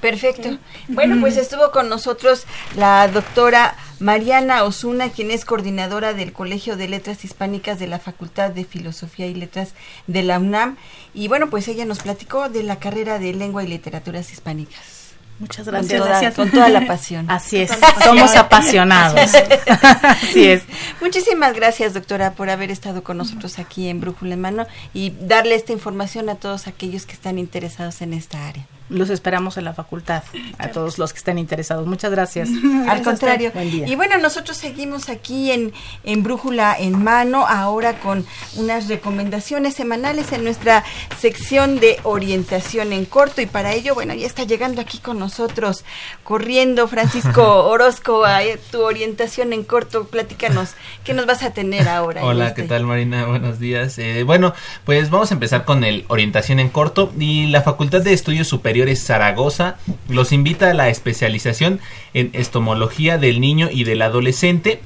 [0.00, 0.58] Perfecto.
[0.88, 2.46] Bueno, pues estuvo con nosotros
[2.76, 8.50] la doctora Mariana Osuna, quien es coordinadora del Colegio de Letras Hispánicas de la Facultad
[8.50, 9.74] de Filosofía y Letras
[10.06, 10.76] de la UNAM.
[11.12, 15.00] Y bueno, pues ella nos platicó de la carrera de Lengua y Literaturas Hispánicas.
[15.38, 16.02] Muchas Con gracias.
[16.02, 17.24] toda, con toda la pasión.
[17.30, 17.70] Así es,
[18.04, 19.18] somos apasionados.
[20.02, 20.62] Así es.
[21.00, 25.54] Muchísimas gracias, doctora, por haber estado con nosotros aquí en Brújula en Mano y darle
[25.54, 28.66] esta información a todos aquellos que están interesados en esta área.
[28.90, 30.22] Los esperamos en la facultad,
[30.58, 31.86] a todos los que estén interesados.
[31.86, 32.48] Muchas gracias.
[32.88, 33.52] Al contrario.
[33.54, 33.86] Buen día.
[33.88, 35.72] Y bueno, nosotros seguimos aquí en,
[36.04, 38.26] en Brújula en Mano, ahora con
[38.56, 40.84] unas recomendaciones semanales en nuestra
[41.18, 43.40] sección de orientación en corto.
[43.40, 45.84] Y para ello, bueno, ya está llegando aquí con nosotros,
[46.24, 50.08] corriendo Francisco Orozco, a eh, tu orientación en corto.
[50.08, 50.70] Platícanos,
[51.04, 52.24] ¿qué nos vas a tener ahora?
[52.24, 53.26] Hola, este- ¿qué tal Marina?
[53.26, 53.98] Buenos días.
[53.98, 54.52] Eh, bueno,
[54.84, 58.79] pues vamos a empezar con el orientación en corto y la Facultad de Estudios Superiores
[58.96, 59.76] Zaragoza
[60.08, 61.80] los invita a la especialización
[62.14, 64.80] en estomología del niño y del adolescente.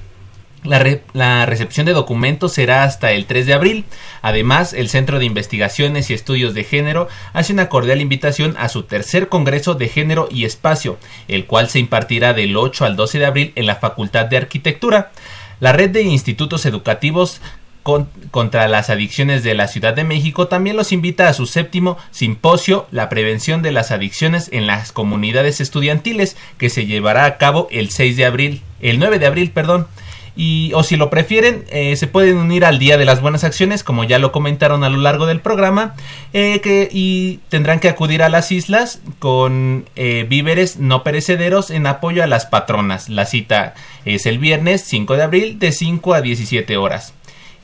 [0.63, 0.83] La,
[1.13, 3.85] la recepción de documentos será hasta el 3 de abril.
[4.23, 8.85] Además, el Centro de Investigaciones y Estudios de Género hace una cordial invitación a su
[8.85, 13.27] tercer Congreso de Género y Espacio, el cual se impartirá del 8 al 12 de
[13.27, 15.13] abril en la Facultad de Arquitectura.
[15.61, 17.41] La red de institutos educativos
[17.85, 21.97] con- contra las adicciones de la Ciudad de México también los invita a su séptimo
[22.11, 27.69] simposio La prevención de las adicciones en las comunidades estudiantiles que se llevará a cabo
[27.71, 29.87] el 6 de abril, el 9 de abril, perdón.
[30.37, 33.85] Y, o si lo prefieren, eh, se pueden unir al Día de las Buenas Acciones,
[33.85, 35.95] como ya lo comentaron a lo largo del programa,
[36.33, 41.87] eh, que, y tendrán que acudir a las islas con eh, víveres no perecederos en
[41.87, 43.09] apoyo a las patronas.
[43.09, 43.75] La cita
[44.05, 47.15] es el viernes 5 de abril de 5 a 17 horas.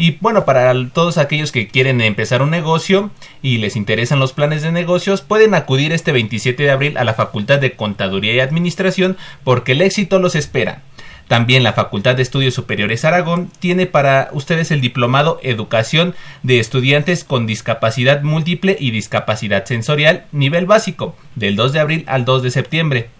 [0.01, 3.11] Y bueno, para todos aquellos que quieren empezar un negocio
[3.43, 7.13] y les interesan los planes de negocios, pueden acudir este 27 de abril a la
[7.13, 10.81] Facultad de Contaduría y Administración porque el éxito los espera.
[11.29, 17.23] También la Facultad de Estudios Superiores Aragón tiene para ustedes el diplomado Educación de Estudiantes
[17.23, 22.51] con Discapacidad Múltiple y Discapacidad Sensorial, nivel básico, del 2 de abril al 2 de
[22.51, 23.11] septiembre.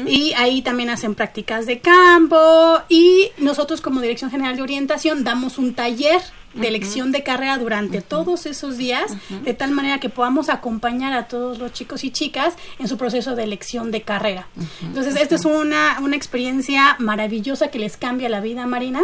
[0.07, 2.81] Y ahí también hacen prácticas de campo.
[2.89, 6.21] Y nosotros como Dirección General de Orientación damos un taller
[6.53, 11.27] de elección de carrera durante todos esos días, de tal manera que podamos acompañar a
[11.27, 14.47] todos los chicos y chicas en su proceso de elección de carrera.
[14.81, 19.01] Entonces, esta es una, una experiencia maravillosa que les cambia la vida, Marina.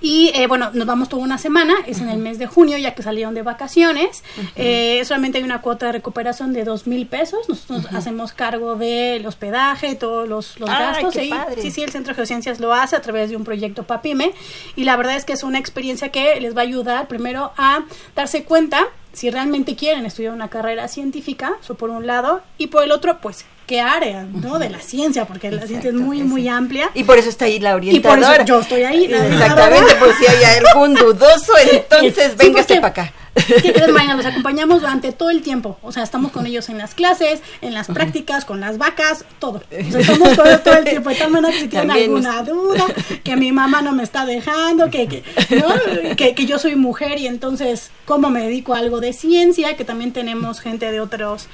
[0.00, 2.94] Y eh, bueno, nos vamos toda una semana, es en el mes de junio, ya
[2.94, 4.24] que salieron de vacaciones.
[4.56, 7.48] Eh, solamente hay una cuota de recuperación de dos mil pesos.
[7.48, 11.14] Nosotros hacemos cargo del hospedaje, todos los, los gastos.
[11.60, 14.32] Sí, sí, el Centro de Geociencias lo hace a través de un proyecto PAPIME.
[14.76, 17.84] Y la verdad es que es una experiencia que les va a ayudar primero a
[18.14, 22.84] darse cuenta si realmente quieren estudiar una carrera científica, eso por un lado, y por
[22.84, 24.58] el otro, pues qué área, ¿no?
[24.58, 26.90] De la ciencia, porque la ciencia es muy, muy amplia.
[26.92, 28.18] Y por eso está ahí la orientadora.
[28.18, 29.04] Y por eso yo estoy ahí.
[29.04, 33.12] Exactamente, por si hay algún dudoso, entonces venga para acá.
[33.32, 34.16] ¿Qué crees, Marina?
[34.16, 35.78] Los acompañamos durante todo el tiempo.
[35.82, 39.62] O sea, estamos con ellos en las clases, en las prácticas, con las vacas, todo.
[39.70, 41.10] O sea, estamos todo, todo el tiempo.
[41.10, 42.86] De tal manera que si tienen alguna duda,
[43.22, 46.16] que mi mamá no me está dejando, que, que, ¿no?
[46.16, 49.76] que, que yo soy mujer y entonces, ¿cómo me dedico a algo de ciencia?
[49.76, 51.46] Que también tenemos gente de otros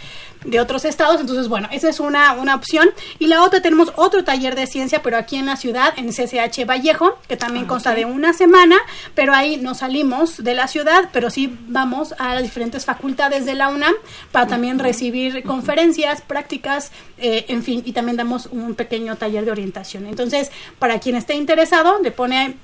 [0.46, 1.20] de otros estados.
[1.20, 2.88] Entonces, bueno, esa es una, una opción.
[3.18, 6.66] Y la otra, tenemos otro taller de ciencia, pero aquí en la ciudad, en CCH
[6.66, 8.76] Vallejo, que también ah, consta de una semana,
[9.14, 13.54] pero ahí no salimos de la ciudad, pero sí vamos a las diferentes facultades de
[13.54, 13.94] la UNAM
[14.32, 19.50] para también recibir conferencias, prácticas, eh, en fin, y también damos un pequeño taller de
[19.50, 20.06] orientación.
[20.06, 22.56] Entonces, para quien esté interesado, le pone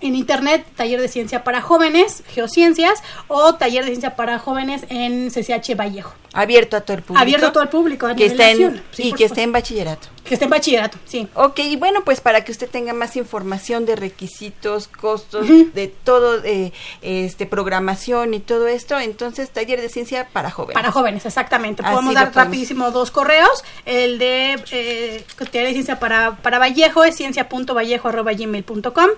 [0.00, 5.30] en internet, taller de ciencia para jóvenes, geociencias, o taller de ciencia para jóvenes en
[5.30, 6.14] CCH Vallejo.
[6.32, 7.22] Abierto a todo el público.
[7.22, 8.08] Abierto a todo el público.
[8.16, 10.08] que está en, y que esté en bachillerato.
[10.28, 11.26] Que esté en bachillerato, sí.
[11.34, 16.44] Ok, y bueno, pues para que usted tenga más información de requisitos, costos, de todo,
[16.44, 16.72] eh,
[17.02, 20.74] este programación y todo esto, entonces taller de ciencia para jóvenes.
[20.74, 21.82] Para jóvenes, exactamente.
[21.82, 23.64] Podemos dar rapidísimo dos correos.
[23.86, 29.08] El de eh, taller de ciencia para, para Vallejo es ciencia.vallejo.gmail.com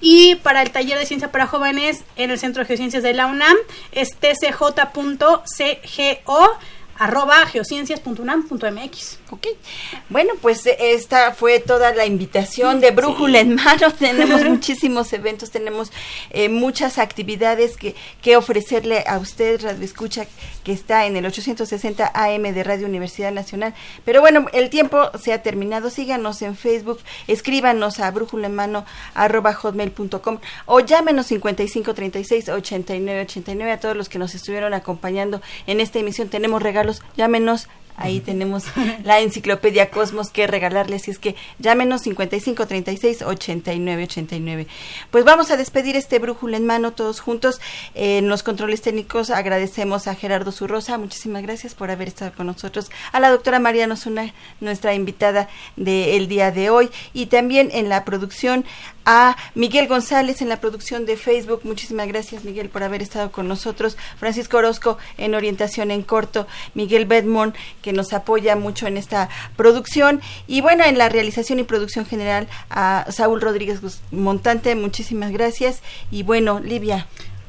[0.00, 3.26] y para el taller de ciencia para jóvenes en el Centro de Geociencias de la
[3.26, 3.56] UNAM
[3.92, 5.42] es tcj.cgo
[6.98, 9.18] arroba geociencias.unam.mx.
[9.30, 9.46] Ok.
[10.08, 13.92] Bueno, pues esta fue toda la invitación de Brújula en Mano.
[13.98, 15.92] Tenemos muchísimos eventos, tenemos
[16.30, 20.26] eh, muchas actividades que, que ofrecerle a usted, Radio Escucha,
[20.64, 23.74] que está en el 860 AM de Radio Universidad Nacional.
[24.04, 25.90] Pero bueno, el tiempo se ha terminado.
[25.90, 28.84] Síganos en Facebook, escríbanos a brújula en mano
[29.14, 35.98] arroba hotmail.com o llámenos 5536 8989 a todos los que nos estuvieron acompañando en esta
[35.98, 36.28] emisión.
[36.28, 37.68] Tenemos regalos, llámenos
[37.98, 38.64] Ahí tenemos
[39.04, 41.08] la enciclopedia Cosmos que regalarles.
[41.08, 44.66] Y es que llámenos 55 36 89 89.
[45.10, 47.60] Pues vamos a despedir este brújula en mano todos juntos.
[47.94, 50.96] en los controles técnicos agradecemos a Gerardo Zurrosa.
[50.96, 52.88] Muchísimas gracias por haber estado con nosotros.
[53.10, 56.90] A la doctora María Nosuna, nuestra invitada del día de hoy.
[57.12, 58.64] Y también en la producción
[59.10, 61.62] a Miguel González en la producción de Facebook.
[61.64, 63.96] Muchísimas gracias, Miguel, por haber estado con nosotros.
[64.18, 66.46] Francisco Orozco en orientación en corto.
[66.74, 70.20] Miguel Bedmont, que nos apoya mucho en esta producción.
[70.46, 73.80] Y bueno, en la realización y producción general a Saúl Rodríguez
[74.10, 74.74] Montante.
[74.74, 75.80] Muchísimas gracias.
[76.10, 77.06] Y bueno, Livia.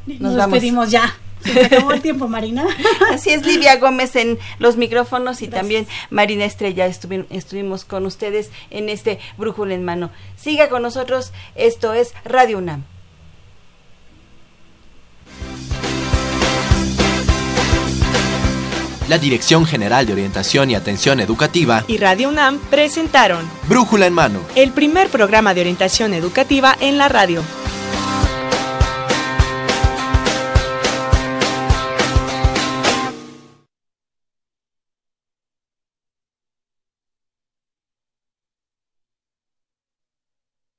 [0.08, 1.14] Nos, despedimos ya.
[1.44, 2.66] Se acabó el tiempo, Marina.
[3.14, 8.90] Así es, Livia Gómez en los micrófonos y también Marina Estrella estuvimos con ustedes en
[8.90, 10.12] este Brújula en Mano.
[10.36, 12.84] Siga con nosotros, esto es Radio UNAM.
[19.10, 24.40] La Dirección General de Orientación y Atención Educativa y Radio UNAM presentaron Brújula en Mano,
[24.54, 27.42] el primer programa de orientación educativa en la radio.